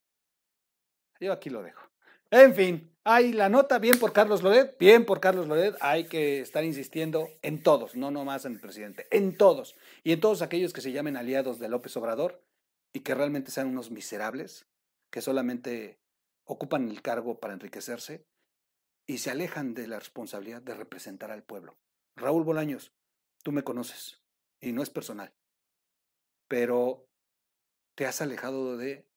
Yo 1.22 1.32
aquí 1.32 1.50
lo 1.50 1.64
dejo. 1.64 1.90
En 2.30 2.54
fin, 2.54 2.94
hay 3.06 3.32
la 3.32 3.48
nota, 3.48 3.80
bien 3.80 3.98
por 4.00 4.12
Carlos 4.12 4.44
Loret, 4.44 4.78
bien 4.78 5.06
por 5.06 5.22
Carlos 5.22 5.48
Loret, 5.48 5.78
hay 5.80 6.04
que 6.04 6.42
estar 6.42 6.66
insistiendo 6.66 7.30
en 7.42 7.64
todos, 7.64 7.96
no 7.96 8.12
nomás 8.12 8.44
en 8.44 8.52
el 8.52 8.60
presidente, 8.60 9.08
en 9.12 9.38
todos, 9.38 9.78
y 10.04 10.12
en 10.12 10.20
todos 10.20 10.42
aquellos 10.42 10.74
que 10.74 10.82
se 10.82 10.92
llamen 10.92 11.16
aliados 11.16 11.58
de 11.58 11.70
López 11.70 11.96
Obrador 11.96 12.44
y 12.92 13.00
que 13.00 13.16
realmente 13.16 13.50
sean 13.50 13.68
unos 13.68 13.92
miserables, 13.92 14.68
que 15.10 15.22
solamente 15.22 16.01
ocupan 16.46 16.90
el 16.90 17.02
cargo 17.02 17.40
para 17.40 17.54
enriquecerse 17.54 18.26
y 19.06 19.18
se 19.18 19.32
alejan 19.32 19.74
de 19.74 19.88
la 19.88 20.00
responsabilidad 20.00 20.62
de 20.62 20.74
representar 20.74 21.32
al 21.32 21.44
pueblo. 21.44 21.78
Raúl 22.16 22.44
Bolaños, 22.44 22.94
tú 23.44 23.52
me 23.52 23.64
conoces 23.64 24.22
y 24.60 24.74
no 24.74 24.84
es 24.84 24.90
personal, 24.90 25.34
pero 26.48 27.08
te 27.96 28.06
has 28.06 28.22
alejado 28.22 28.78
de... 28.78 29.08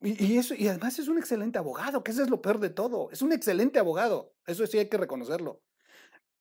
Y, 0.00 0.36
eso, 0.36 0.54
y 0.54 0.66
además 0.66 0.98
es 0.98 1.06
un 1.06 1.18
excelente 1.18 1.58
abogado, 1.58 2.02
que 2.02 2.10
eso 2.10 2.22
es 2.22 2.30
lo 2.30 2.42
peor 2.42 2.58
de 2.58 2.70
todo, 2.70 3.10
es 3.12 3.22
un 3.22 3.32
excelente 3.32 3.78
abogado, 3.78 4.34
eso 4.46 4.66
sí 4.66 4.78
hay 4.78 4.88
que 4.88 4.96
reconocerlo, 4.96 5.62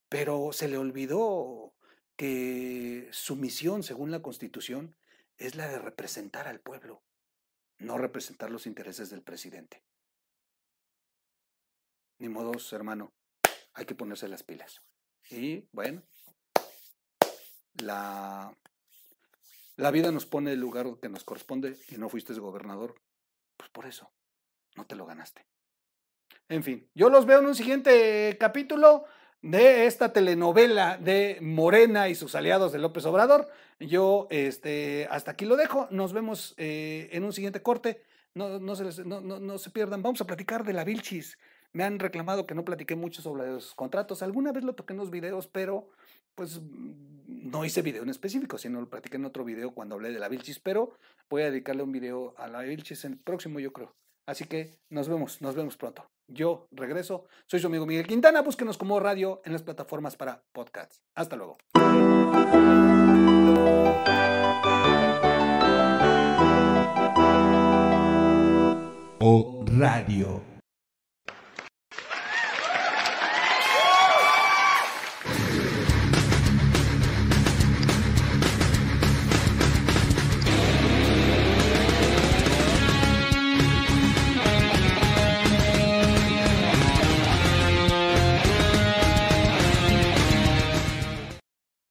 pero 0.10 0.52
se 0.52 0.68
le 0.68 0.78
olvidó 0.78 1.76
que 2.16 3.08
su 3.12 3.36
misión, 3.36 3.84
según 3.84 4.10
la 4.10 4.24
Constitución, 4.24 4.96
es 5.38 5.56
la 5.56 5.68
de 5.68 5.78
representar 5.78 6.48
al 6.48 6.60
pueblo, 6.60 7.04
no 7.82 7.98
representar 7.98 8.50
los 8.50 8.68
intereses 8.68 9.10
del 9.10 9.22
presidente. 9.22 9.84
Ni 12.20 12.30
modos, 12.30 12.72
hermano. 12.74 13.14
Hay 13.74 13.86
que 13.86 13.96
ponerse 13.96 14.28
las 14.28 14.44
pilas. 14.44 14.82
Y 15.30 15.68
bueno, 15.72 16.04
la, 17.82 18.56
la 19.78 19.92
vida 19.92 20.12
nos 20.12 20.26
pone 20.26 20.54
el 20.54 20.60
lugar 20.60 21.00
que 21.02 21.10
nos 21.10 21.24
corresponde 21.24 21.78
y 21.90 21.98
no 21.98 22.10
fuiste 22.10 22.34
gobernador. 22.34 23.02
Pues 23.58 23.70
por 23.70 23.86
eso. 23.86 24.12
no 24.76 24.86
te 24.86 24.96
lo 24.96 25.06
ganaste. 25.06 25.46
En 26.50 26.64
fin, 26.64 26.90
yo 26.94 27.10
los 27.10 27.26
veo 27.26 27.40
en 27.40 27.46
un 27.46 27.56
siguiente 27.56 28.38
capítulo 28.40 29.06
de 29.42 29.86
esta 29.86 30.14
telenovela 30.14 30.98
de 30.98 31.38
Morena 31.42 32.10
y 32.10 32.16
sus 32.16 32.36
aliados 32.36 32.72
de 32.72 32.80
López 32.80 33.06
Obrador. 33.06 33.48
Yo 33.80 34.28
este, 34.30 35.08
hasta 35.10 35.32
aquí 35.32 35.46
lo 35.46 35.56
dejo. 35.58 35.88
Nos 35.92 36.14
vemos 36.14 36.54
eh, 36.58 37.10
en 37.12 37.24
un 37.24 37.34
siguiente 37.34 37.62
corte. 37.62 38.02
No, 38.34 38.76
se 38.76 38.84
les- 38.86 39.06
no- 39.06 39.20
no 39.22 39.58
se 39.58 39.70
pierdan. 39.72 40.02
Vamos 40.04 40.22
a 40.22 40.26
platicar 40.26 40.64
de 40.64 40.74
la 40.74 40.84
Vilchis. 40.84 41.38
Me 41.74 41.84
han 41.84 42.00
reclamado 42.00 42.46
que 42.46 42.54
no 42.56 42.64
platiqué 42.66 42.96
mucho 42.96 43.22
sobre 43.22 43.48
los 43.48 43.74
contratos. 43.76 44.22
Alguna 44.22 44.52
vez 44.52 44.64
lo 44.64 44.74
toqué 44.74 44.94
en 44.94 44.98
los 45.00 45.10
videos, 45.10 45.48
pero 45.48 45.90
pues 46.36 46.60
mm, 46.62 47.50
no 47.50 47.66
hice 47.66 47.82
video 47.82 48.04
en 48.04 48.10
específico, 48.10 48.58
sino 48.58 48.80
lo 48.80 48.90
platiqué 48.90 49.18
en 49.18 49.26
otro 49.26 49.44
video 49.44 49.72
cuando 49.74 49.96
hablé 49.96 50.12
de 50.12 50.20
la 50.20 50.30
Vilchis. 50.30 50.60
Pero 50.60 50.94
voy 51.30 51.42
a 51.44 51.52
dedicarle 51.52 51.84
un 51.84 51.92
video 51.92 52.34
a 52.38 52.48
la 52.48 52.62
Vilchis 52.62 53.04
en 53.06 53.14
el 53.14 53.18
próximo, 53.20 53.60
yo 53.60 53.74
creo. 53.74 53.96
Así 54.28 54.46
que 54.46 54.78
nos 54.90 55.10
vemos, 55.10 55.42
nos 55.42 55.56
vemos 55.56 55.76
pronto. 55.78 56.06
Yo 56.34 56.68
regreso. 56.72 57.26
Soy 57.46 57.60
su 57.60 57.68
amigo 57.68 57.86
Miguel 57.86 58.08
Quintana. 58.08 58.42
Búsquenos 58.42 58.78
como 58.78 59.00
radio 59.00 59.42
en 59.46 59.54
las 59.54 59.64
plataformas 59.64 60.16
para 60.16 60.44
podcasts. 60.54 61.02
Hasta 61.16 61.36
luego. 61.36 61.58
O 69.20 69.66
Radio. 69.68 70.51